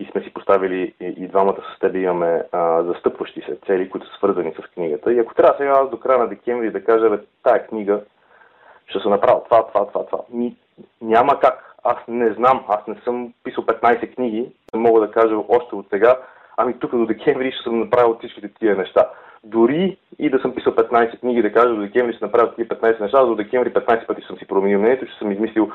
и 0.00 0.04
сме 0.04 0.22
си 0.22 0.32
поставили 0.32 0.94
и, 1.00 1.06
и 1.06 1.28
двамата 1.28 1.62
с 1.76 1.78
теб 1.78 1.94
имаме 1.94 2.42
а, 2.52 2.82
застъпващи 2.82 3.40
се 3.40 3.58
цели, 3.66 3.90
които 3.90 4.06
са 4.06 4.16
свързани 4.16 4.54
с 4.54 4.74
книгата. 4.74 5.12
И 5.12 5.18
ако 5.18 5.34
трябва 5.34 5.54
сега 5.58 5.70
аз 5.70 5.90
до 5.90 6.00
края 6.00 6.18
на 6.18 6.28
декември 6.28 6.70
да 6.70 6.84
кажа, 6.84 7.10
бе, 7.10 7.18
тая 7.42 7.66
книга 7.66 8.00
ще 8.86 9.00
се 9.00 9.08
направя 9.08 9.44
това, 9.44 9.66
това, 9.66 9.86
това, 9.86 10.06
това. 10.06 10.18
Няма 11.02 11.40
как. 11.40 11.74
Аз 11.84 11.96
не 12.08 12.32
знам. 12.32 12.64
Аз 12.68 12.86
не 12.86 12.94
съм 13.04 13.32
писал 13.44 13.64
15 13.64 14.14
книги. 14.14 14.52
Не 14.74 14.80
мога 14.80 15.00
да 15.00 15.10
кажа 15.10 15.36
още 15.48 15.74
от 15.74 15.86
сега. 15.90 16.16
Ами 16.56 16.78
тук 16.78 16.90
до 16.90 17.06
декември 17.06 17.52
ще 17.52 17.62
съм 17.62 17.80
направил 17.80 18.16
всичките 18.18 18.48
тия 18.58 18.76
неща. 18.76 19.10
Дори 19.44 19.96
и 20.18 20.30
да 20.30 20.38
съм 20.38 20.54
писал 20.54 20.72
15 20.74 21.20
книги, 21.20 21.42
да 21.42 21.52
кажа 21.52 21.74
до 21.74 21.80
декември 21.80 22.12
ще 22.12 22.24
направя 22.24 22.54
тия 22.54 22.68
15 22.68 23.00
неща, 23.00 23.24
до 23.24 23.34
декември 23.34 23.72
15 23.72 24.06
пъти 24.06 24.22
съм 24.22 24.36
си 24.36 24.46
променил 24.46 24.78
мнението, 24.78 25.06
ще 25.06 25.18
съм 25.18 25.32
измислил 25.32 25.70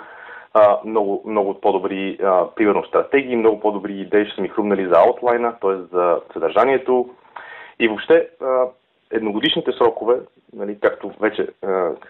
а, 0.54 0.78
много, 0.86 1.24
много 1.26 1.62
по-добри, 1.62 2.18
а, 2.24 2.48
примерно, 2.56 2.84
стратегии, 2.84 3.36
много 3.36 3.60
по-добри 3.60 3.94
идеи 3.94 4.26
ще 4.26 4.36
са 4.36 4.42
ми 4.42 4.50
хрумнали 4.50 4.88
за 4.88 5.00
аутлайна, 5.00 5.56
т.е. 5.62 5.96
за 5.96 6.20
съдържанието. 6.34 7.10
И 7.80 7.88
въобще, 7.88 8.30
а, 8.42 8.66
едногодишните 9.12 9.72
срокове, 9.72 10.20
нали, 10.54 10.78
както 10.82 11.12
вече 11.20 11.42
е, 11.42 11.48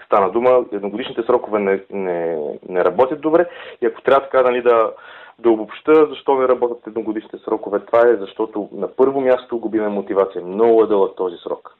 стана 0.06 0.32
дума, 0.32 0.66
едногодишните 0.72 1.24
срокове 1.24 1.60
не, 1.60 1.84
не, 1.92 2.38
не 2.70 2.86
работят 2.86 3.22
добре 3.22 3.50
и 3.82 3.86
ако 3.86 4.02
трябва 4.02 4.22
така 4.22 4.42
нали, 4.42 4.62
да, 4.62 4.92
да 5.40 5.50
обобща 5.50 6.08
защо 6.10 6.36
не 6.36 6.48
работят 6.48 6.88
едногодишните 6.88 7.38
срокове, 7.38 7.80
това 7.80 8.08
е 8.08 8.16
защото 8.16 8.70
на 8.72 8.88
първо 8.88 9.22
място 9.22 9.60
губиме 9.60 9.88
мотивация. 9.88 10.42
Много 10.42 10.84
е 10.84 10.88
дълъг 10.88 11.16
този 11.16 11.38
срок. 11.38 11.76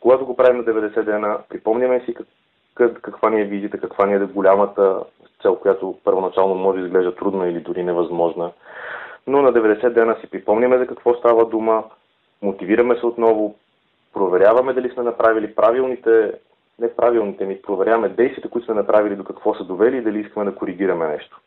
Когато 0.00 0.26
го 0.26 0.36
правим 0.36 0.56
на 0.56 0.64
90 0.64 1.02
дена, 1.02 1.38
припомняме 1.48 2.00
си 2.00 2.14
как, 2.14 2.26
как, 2.74 3.00
каква 3.00 3.30
ни 3.30 3.40
е 3.40 3.44
визита, 3.44 3.78
каква 3.78 4.06
ни 4.06 4.14
е 4.14 4.18
голямата 4.18 5.00
цел, 5.42 5.56
която 5.56 5.98
първоначално 6.04 6.54
може 6.54 6.80
да 6.80 6.86
изглежда 6.86 7.14
трудна 7.14 7.48
или 7.48 7.60
дори 7.60 7.82
невъзможна. 7.82 8.50
Но 9.26 9.42
на 9.42 9.52
90 9.52 9.90
дена 9.90 10.16
си 10.20 10.30
припомняме 10.30 10.78
за 10.78 10.86
какво 10.86 11.14
става 11.14 11.46
дума, 11.46 11.84
мотивираме 12.42 12.96
се 12.96 13.06
отново, 13.06 13.54
проверяваме 14.12 14.72
дали 14.72 14.90
сме 14.90 15.02
направили 15.02 15.54
правилните, 15.54 16.32
не 16.78 16.96
правилните 16.96 17.46
ми, 17.46 17.62
проверяваме 17.62 18.08
действията, 18.08 18.48
които 18.48 18.64
сме 18.64 18.74
направили, 18.74 19.16
до 19.16 19.24
какво 19.24 19.54
са 19.54 19.64
довели 19.64 19.96
и 19.96 20.02
дали 20.02 20.20
искаме 20.20 20.50
да 20.50 20.54
коригираме 20.54 21.08
нещо. 21.08 21.40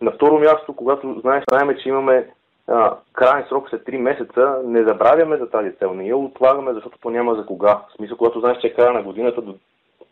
На 0.00 0.10
второ 0.10 0.38
място, 0.38 0.76
когато 0.76 1.20
знаеш, 1.20 1.44
знаем, 1.50 1.76
че 1.82 1.88
имаме 1.88 2.30
а, 2.68 2.96
крайен 3.12 3.46
срок 3.48 3.70
след 3.70 3.86
3 3.86 3.96
месеца, 3.96 4.60
не 4.64 4.84
забравяме 4.84 5.36
за 5.36 5.50
тази 5.50 5.72
цел, 5.76 5.94
не 5.94 6.06
я 6.06 6.16
отлагаме, 6.16 6.72
защото 6.72 6.98
то 7.02 7.10
няма 7.10 7.34
за 7.34 7.46
кога. 7.46 7.74
В 7.74 7.96
смисъл, 7.96 8.16
когато 8.16 8.40
знаеш, 8.40 8.58
че 8.60 8.66
е 8.66 8.74
края 8.74 8.92
на 8.92 9.02
годината 9.02 9.42
до, 9.42 9.54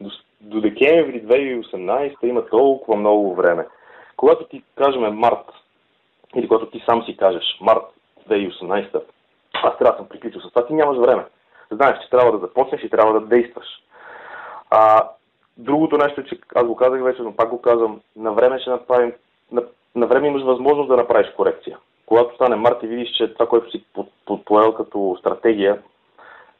до, 0.00 0.10
до 0.40 0.60
декември 0.60 1.24
2018 1.24 2.16
има 2.22 2.46
толкова 2.46 2.96
много 2.96 3.34
време. 3.34 3.66
Когато 4.16 4.44
ти 4.44 4.62
кажем 4.76 5.14
март, 5.14 5.46
или 6.36 6.48
когато 6.48 6.70
ти 6.70 6.82
сам 6.86 7.02
си 7.02 7.16
кажеш 7.16 7.58
март 7.60 7.84
2018, 8.28 9.02
аз 9.62 9.78
трябва 9.78 9.92
да 9.92 9.96
съм 9.96 10.08
приключил 10.08 10.40
с 10.40 10.48
това, 10.48 10.66
ти 10.66 10.74
нямаш 10.74 10.98
време 10.98 11.24
знаеш, 11.74 11.98
че 12.02 12.10
трябва 12.10 12.32
да 12.32 12.38
започнеш 12.38 12.82
и 12.82 12.90
трябва 12.90 13.20
да 13.20 13.26
действаш. 13.26 13.66
А, 14.70 15.08
другото 15.56 15.96
нещо 15.96 16.20
е, 16.20 16.24
че 16.24 16.38
аз 16.54 16.66
го 16.66 16.76
казах 16.76 17.02
вече, 17.02 17.22
но 17.22 17.36
пак 17.36 17.48
го 17.48 17.62
казвам, 17.62 18.00
на 18.16 18.32
време 18.32 18.58
ще 18.58 18.70
направим, 18.70 19.12
на, 19.52 19.62
на 19.94 20.06
време 20.06 20.28
имаш 20.28 20.42
възможност 20.42 20.88
да 20.88 20.96
направиш 20.96 21.32
корекция. 21.36 21.78
Когато 22.06 22.34
стане 22.34 22.56
март 22.56 22.82
и 22.82 22.86
видиш, 22.86 23.10
че 23.16 23.34
това, 23.34 23.46
което 23.46 23.70
си 23.70 23.84
подпоел 24.26 24.74
като 24.74 25.16
стратегия, 25.20 25.82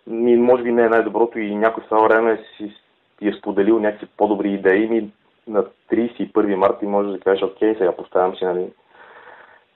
ми, 0.07 0.37
може 0.37 0.63
би 0.63 0.73
не 0.73 0.83
е 0.83 0.89
най-доброто 0.89 1.39
и 1.39 1.55
някой 1.55 1.83
в 1.83 1.87
това 1.87 2.01
време 2.01 2.45
си, 2.57 2.75
си 3.19 3.29
е 3.29 3.33
споделил 3.33 3.79
някакви 3.79 4.07
по-добри 4.17 4.53
идеи, 4.53 4.89
ми 4.89 5.11
на 5.47 5.65
31 5.93 6.55
марта 6.55 6.87
можеш 6.87 7.13
да 7.13 7.21
кажеш, 7.21 7.43
окей, 7.43 7.75
сега 7.75 7.97
поставям 7.97 8.37
си 8.37 8.45
нали, 8.45 8.73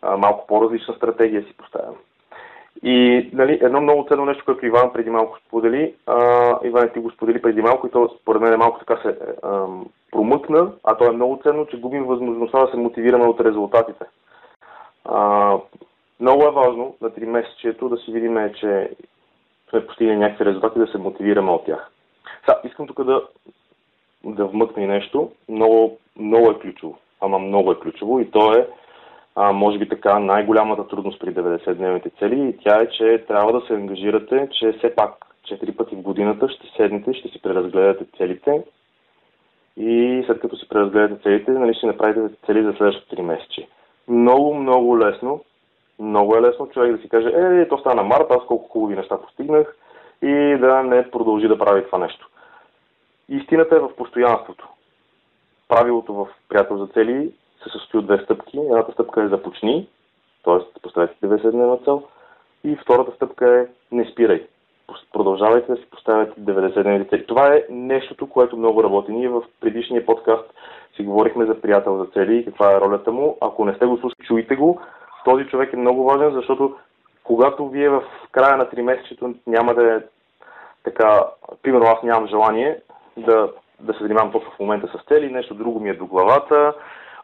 малко 0.03 0.47
по-различна 0.47 0.95
стратегия 0.95 1.43
си 1.43 1.57
поставям. 1.57 1.95
И 2.83 3.31
нали, 3.33 3.59
едно 3.63 3.81
много 3.81 4.07
ценно 4.09 4.25
нещо, 4.25 4.45
което 4.45 4.67
Иван 4.67 4.93
преди 4.93 5.11
малко 5.11 5.39
сподели, 5.39 5.95
а, 6.07 6.59
Иван 6.65 6.89
ти 6.89 6.99
го 6.99 7.11
сподели 7.11 7.43
преди 7.43 7.63
малко 7.63 7.87
и 7.87 7.91
то 7.91 8.09
според 8.21 8.43
мен 8.43 8.53
е 8.53 8.57
малко 8.57 8.79
така 8.79 8.97
се 9.03 9.19
а, 9.43 9.67
промъкна, 10.11 10.73
а 10.85 10.97
то 10.97 11.05
е 11.05 11.13
много 11.13 11.41
ценно, 11.43 11.67
че 11.67 11.81
губим 11.81 12.05
възможността 12.05 12.65
да 12.65 12.71
се 12.71 12.77
мотивираме 12.77 13.25
от 13.25 13.41
резултатите. 13.41 14.05
А, 15.05 15.59
много 16.21 16.43
е 16.43 16.51
важно 16.51 16.97
на 17.01 17.11
три 17.15 17.27
месечието 17.27 17.89
да 17.89 17.97
си 17.97 18.13
видим, 18.13 18.51
че 18.61 18.91
сме 19.71 19.87
постигнали 19.87 20.19
някакви 20.19 20.45
резултати, 20.45 20.79
да 20.79 20.87
се 20.87 20.99
мотивираме 20.99 21.51
от 21.51 21.65
тях. 21.65 21.91
Сега, 22.41 22.61
искам 22.65 22.87
тук 22.87 23.05
да, 23.05 23.23
да 24.25 24.47
вмъкна 24.47 24.83
и 24.83 24.87
нещо. 24.87 25.33
Много, 25.49 25.99
много 26.19 26.51
е 26.51 26.59
ключово. 26.59 26.99
Ама 27.21 27.39
много 27.39 27.73
е 27.73 27.79
ключово 27.79 28.21
и 28.21 28.31
то 28.31 28.53
е 28.53 28.69
а, 29.37 29.53
може 29.53 29.79
би 29.79 29.89
така 29.89 30.19
най-голямата 30.19 30.89
трудност 30.89 31.21
при 31.21 31.35
90-дневните 31.35 32.19
цели 32.19 32.49
и 32.49 32.59
тя 32.65 32.81
е, 32.81 32.89
че 32.89 33.25
трябва 33.29 33.53
да 33.53 33.67
се 33.67 33.75
ангажирате, 33.75 34.49
че 34.53 34.73
все 34.73 34.95
пак 34.95 35.15
4 35.51 35.77
пъти 35.77 35.97
в 35.97 36.03
годината 36.03 36.49
ще 36.49 36.67
седнете, 36.77 37.15
ще 37.15 37.29
си 37.29 37.43
преразгледате 37.43 38.05
целите 38.17 38.63
и 39.77 40.23
след 40.27 40.41
като 40.41 40.57
си 40.57 40.69
преразгледате 40.69 41.23
целите, 41.23 41.51
нали, 41.51 41.75
ще 41.75 41.87
направите 41.87 42.37
цели 42.47 42.63
за 42.63 42.73
следващите 42.73 43.17
3 43.17 43.21
месечи. 43.21 43.69
Много, 44.09 44.55
много 44.55 44.99
лесно, 44.99 45.45
много 45.99 46.37
е 46.37 46.43
лесно 46.43 46.69
човек 46.69 46.97
да 46.97 47.03
си 47.03 47.09
каже, 47.09 47.29
е, 47.29 47.69
то 47.69 47.79
стана 47.79 48.03
март, 48.03 48.27
аз 48.31 48.47
колко 48.47 48.69
хубави 48.69 48.97
неща 48.97 49.21
постигнах 49.21 49.77
и 50.23 50.57
да 50.61 50.83
не 50.83 51.11
продължи 51.11 51.49
да 51.49 51.59
прави 51.59 51.87
това 51.87 51.99
нещо. 51.99 52.29
Истината 53.29 53.77
е 53.77 53.79
в 53.79 53.97
постоянството. 53.97 54.69
Правилото 55.69 56.15
в 56.15 56.29
приятел 56.49 56.79
за 56.79 56.87
цели 56.87 57.33
се 57.63 57.79
състои 57.79 57.99
от 57.99 58.07
две 58.07 58.19
стъпки. 58.19 58.59
Едната 58.59 58.93
стъпка 58.93 59.23
е 59.23 59.29
започни, 59.29 59.89
т.е. 60.45 60.81
поставете 60.81 61.15
90 61.27 61.51
дневна 61.51 61.77
цел. 61.77 62.03
И 62.65 62.77
втората 62.77 63.13
стъпка 63.17 63.61
е 63.61 63.67
не 63.95 64.05
спирай. 64.05 64.47
продължавайте 65.13 65.73
да 65.73 65.79
си 65.79 65.91
поставяте 65.91 66.41
90-дневни 66.41 67.11
цели. 67.11 67.27
Това 67.27 67.55
е 67.55 67.65
нещото, 67.71 68.27
което 68.27 68.57
много 68.57 68.85
работи. 68.85 69.13
Ние 69.13 69.29
в 69.29 69.43
предишния 69.61 70.07
подкаст 70.07 70.55
си 70.97 71.03
говорихме 71.03 71.47
за 71.47 71.61
приятел 71.61 71.99
за 71.99 72.07
цели 72.07 72.37
и 72.37 72.45
каква 72.45 72.73
е 72.73 72.81
ролята 72.81 73.13
му. 73.13 73.37
Ако 73.41 73.65
не 73.65 73.75
сте 73.75 73.87
го 73.87 73.97
слушали, 73.97 74.27
чуйте 74.27 74.57
го. 74.57 74.81
Този 75.25 75.47
човек 75.47 75.73
е 75.73 75.77
много 75.77 76.05
важен, 76.05 76.33
защото 76.33 76.77
когато 77.25 77.69
вие 77.69 77.89
в 77.89 78.03
края 78.33 78.57
на 78.57 78.67
3 78.67 78.83
месечето 78.83 79.35
няма 79.47 79.75
да 79.75 79.95
е 79.95 80.01
така, 80.85 81.25
примерно 81.63 81.87
аз 81.87 82.03
нямам 82.03 82.29
желание 82.29 82.81
да, 83.17 83.53
да 83.81 83.93
се 83.93 84.03
занимавам 84.03 84.33
точно 84.33 84.51
в 84.51 84.59
момента 84.59 84.89
с 84.99 85.09
цели, 85.09 85.33
нещо 85.33 85.55
друго 85.55 85.81
ми 85.81 85.91
е 85.91 85.95
до 85.95 86.07
главата, 86.07 86.75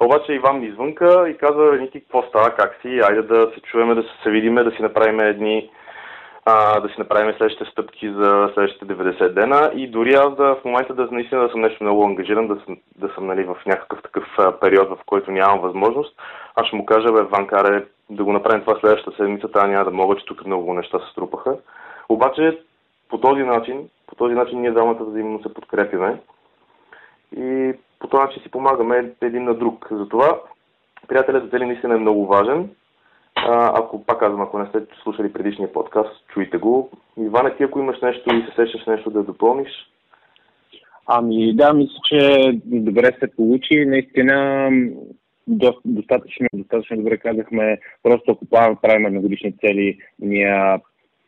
обаче 0.01 0.33
Иван 0.33 0.61
ми 0.61 0.67
извънка 0.67 1.29
и 1.29 1.37
казва, 1.37 1.77
Ники, 1.77 2.01
какво 2.01 2.23
става, 2.23 2.51
как 2.51 2.79
си, 2.83 3.01
айде 3.09 3.23
да 3.23 3.51
се 3.55 3.61
чуваме, 3.61 3.95
да 3.95 4.03
се 4.23 4.31
видиме, 4.31 4.65
да 4.65 4.71
си 4.71 4.83
направим 4.83 5.21
едни 5.21 5.71
а, 6.51 6.81
да 6.81 6.89
си 6.89 6.95
направим 6.99 7.35
следващите 7.37 7.71
стъпки 7.71 8.13
за 8.13 8.51
следващите 8.55 8.85
90 8.87 9.29
дена 9.29 9.71
и 9.75 9.89
дори 9.91 10.15
аз 10.15 10.37
да 10.37 10.55
в 10.55 10.65
момента 10.65 10.95
да 10.95 11.09
наистина 11.11 11.43
да 11.43 11.49
съм 11.49 11.61
нещо 11.61 11.85
много 11.85 12.05
ангажиран, 12.05 12.49
да 12.49 12.61
съм, 12.65 12.77
да 12.97 13.09
съм 13.15 13.27
нали, 13.27 13.45
в 13.45 13.57
някакъв 13.67 14.03
такъв 14.03 14.25
период, 14.61 14.89
в 14.89 14.99
който 15.07 15.31
нямам 15.31 15.61
възможност, 15.61 16.21
аз 16.55 16.67
ще 16.67 16.77
му 16.77 16.87
кажа, 16.87 17.13
бе, 17.13 17.23
Ванкаре, 17.23 17.85
да 18.11 18.25
го 18.25 18.33
направим 18.33 18.61
това 18.61 18.81
следващата 18.81 19.17
седмица, 19.17 19.53
тази 19.53 19.67
няма 19.67 19.85
да 19.85 19.91
мога, 19.91 20.17
че 20.17 20.25
тук 20.25 20.47
много 20.47 20.75
неща 20.75 20.99
се 20.99 21.11
струпаха. 21.13 21.57
Обаче 22.09 22.59
по 23.09 23.21
този 23.21 23.43
начин, 23.43 23.89
по 24.07 24.15
този 24.15 24.35
начин 24.35 24.61
ние 24.61 24.71
двамата 24.71 25.05
взаимно 25.05 25.43
се 25.43 25.55
подкрепяме 25.55 26.21
и 27.37 27.75
по 27.99 28.09
този 28.09 28.23
начин 28.23 28.43
си 28.43 28.51
помагаме 28.51 29.13
един 29.23 29.45
на 29.45 29.55
друг. 29.55 29.89
Затова 29.91 30.41
приятелят 31.09 31.45
за 31.45 31.51
цели 31.51 31.67
наистина 31.67 31.95
е 31.95 31.99
много 31.99 32.27
важен. 32.27 32.71
А, 33.35 33.81
ако 33.81 34.05
пак 34.05 34.19
казвам, 34.19 34.41
ако 34.41 34.59
не 34.59 34.67
сте 34.67 34.79
слушали 35.03 35.33
предишния 35.33 35.73
подкаст, 35.73 36.27
чуйте 36.29 36.59
го. 36.59 36.91
Иване, 37.19 37.57
ти 37.57 37.63
ако 37.63 37.79
имаш 37.79 38.01
нещо 38.01 38.35
и 38.35 38.43
се 38.43 38.55
сещаш 38.57 38.87
нещо 38.87 39.11
да 39.11 39.23
допълниш? 39.23 39.71
Ами 41.07 41.55
да, 41.55 41.73
мисля, 41.73 41.99
че 42.05 42.53
добре 42.65 43.13
се 43.21 43.37
получи. 43.37 43.85
Наистина 43.87 44.71
достатъчно, 45.85 46.47
достатъчно 46.53 46.97
добре 46.97 47.19
казахме. 47.19 47.79
Просто 48.03 48.33
ако 48.33 48.47
правим 48.81 49.07
едногодишни 49.07 49.53
цели, 49.53 49.99
ние 50.19 50.79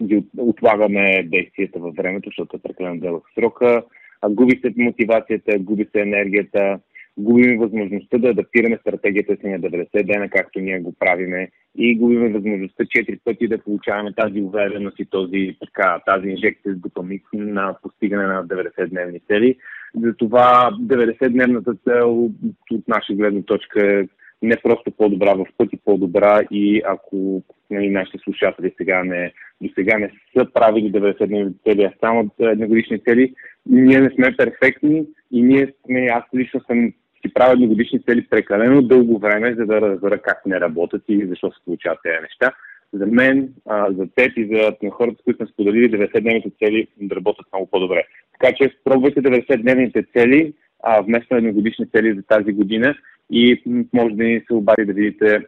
ги 0.02 0.24
отлагаме 0.38 1.22
действията 1.22 1.78
във 1.78 1.94
времето, 1.94 2.28
защото 2.28 2.56
е 2.56 2.60
прекалено 2.60 3.00
дълъг 3.00 3.24
срока. 3.34 3.82
Губи 4.28 4.60
се 4.60 4.74
мотивацията, 4.76 5.58
губи 5.58 5.86
се 5.92 6.00
енергията, 6.00 6.78
губим 7.18 7.58
възможността 7.58 8.18
да 8.18 8.28
адаптираме 8.28 8.78
стратегията 8.80 9.36
си 9.36 9.48
на 9.48 9.60
90 9.60 10.06
дена, 10.12 10.28
както 10.28 10.60
ние 10.60 10.80
го 10.80 10.94
правиме, 10.98 11.48
и 11.76 11.98
губим 11.98 12.32
възможността 12.32 12.84
4 12.84 13.18
пъти 13.24 13.48
да 13.48 13.58
получаваме 13.58 14.12
тази 14.12 14.42
увереност 14.42 14.98
и 14.98 15.04
този, 15.04 15.56
така, 15.60 16.00
тази 16.06 16.28
инжекция 16.28 16.74
с 16.74 16.78
допамин 16.78 17.20
на 17.32 17.76
постигане 17.82 18.26
на 18.26 18.46
90-дневни 18.46 19.20
цели. 19.26 19.56
Затова 19.94 20.70
90-дневната 20.80 21.84
цел 21.84 22.30
от 22.70 22.88
наша 22.88 23.14
гледна 23.14 23.42
точка 23.42 24.00
е 24.00 24.08
не 24.42 24.56
просто 24.56 24.90
по-добра, 24.90 25.34
в 25.34 25.46
пъти 25.58 25.76
по-добра 25.84 26.40
и 26.50 26.82
ако 26.86 27.42
нали, 27.70 27.90
нашите 27.90 28.18
слушатели 28.18 28.74
сега 28.76 29.04
не, 29.04 29.32
до 29.60 29.68
сега 29.74 29.98
не 29.98 30.10
са 30.36 30.46
правили 30.52 30.92
90-дневни 30.92 31.52
цели, 31.64 31.82
а 31.82 31.92
само 32.00 32.30
едногодишни 32.40 32.98
цели, 32.98 33.34
ние 33.66 34.00
не 34.00 34.10
сме 34.10 34.36
перфектни 34.36 35.04
и 35.32 35.42
ние 35.42 35.72
сме, 35.86 36.06
аз 36.06 36.24
лично 36.34 36.60
съм 36.60 36.92
си 37.26 37.34
правя 37.34 37.52
едногодишни 37.52 38.02
цели 38.02 38.26
прекалено 38.30 38.82
дълго 38.82 39.18
време, 39.18 39.54
за 39.54 39.66
да 39.66 39.80
разбера 39.80 40.18
как 40.18 40.46
не 40.46 40.60
работят 40.60 41.02
и 41.08 41.26
защо 41.26 41.52
се 41.52 41.64
получават 41.64 41.98
тези 42.02 42.22
неща. 42.22 42.52
За 42.92 43.06
мен, 43.06 43.48
а, 43.68 43.92
за 43.92 44.06
теб 44.14 44.32
и 44.36 44.48
за 44.54 44.90
хората, 44.90 45.16
с 45.20 45.24
които 45.24 45.36
сме 45.36 45.52
споделили 45.52 45.90
90-дневните 45.90 46.52
цели, 46.58 46.86
да 47.00 47.16
работят 47.16 47.46
много 47.52 47.66
по-добре. 47.70 48.04
Така 48.38 48.56
че 48.56 48.76
пробвайте 48.84 49.22
90-дневните 49.22 50.12
цели, 50.12 50.54
а, 50.82 51.02
вместо 51.02 51.36
едногодишни 51.36 51.86
цели 51.86 52.14
за 52.14 52.22
тази 52.22 52.52
година 52.52 52.94
и 53.30 53.62
може 53.92 54.14
да 54.14 54.24
ни 54.24 54.42
се 54.46 54.54
обади 54.54 54.84
да 54.84 54.92
видите, 54.92 55.46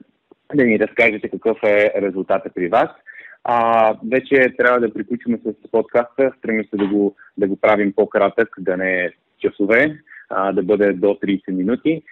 да 0.55 0.65
ни 0.65 0.79
разкажете 0.79 1.29
какъв 1.29 1.59
е 1.63 1.93
резултата 2.03 2.51
при 2.55 2.69
вас. 2.69 2.89
А, 3.45 3.95
вече 4.13 4.55
трябва 4.59 4.81
да 4.81 4.95
приключим 4.95 5.39
с 5.45 5.71
подкаста. 5.71 6.33
Стремим 6.39 6.65
се 6.65 6.77
да 6.77 6.87
го, 6.87 7.17
да 7.39 7.49
го 7.49 7.57
правим 7.57 7.93
по-кратък, 7.93 8.49
да 8.59 8.77
не 8.77 9.05
е 9.05 9.11
часове 9.39 9.99
а, 10.31 10.53
да 10.53 10.63
бъде 10.63 10.93
до 10.93 11.07
30 11.07 11.51
минути. 11.51 12.03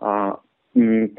А, 0.00 0.34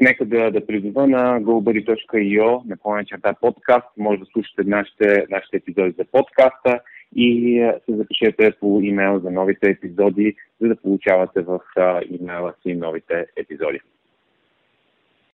нека 0.00 0.24
да, 0.24 0.50
да 0.50 0.66
призова 0.66 1.06
на 1.06 1.40
goldberry.io 1.40 2.68
на 2.68 2.76
плана 2.76 3.04
черта 3.04 3.34
подкаст. 3.40 3.86
Може 3.96 4.20
да 4.20 4.26
слушате 4.26 4.62
нашите, 4.64 5.26
нашите 5.30 5.56
епизоди 5.56 5.94
за 5.98 6.04
подкаста 6.04 6.80
и 7.16 7.58
се 7.86 7.96
запишете 7.96 8.52
по 8.60 8.80
имейл 8.82 9.20
за 9.20 9.30
новите 9.30 9.70
епизоди, 9.70 10.36
за 10.60 10.68
да 10.68 10.76
получавате 10.76 11.40
в 11.40 11.60
имейла 12.10 12.54
си 12.62 12.74
новите 12.74 13.26
епизоди. 13.36 13.80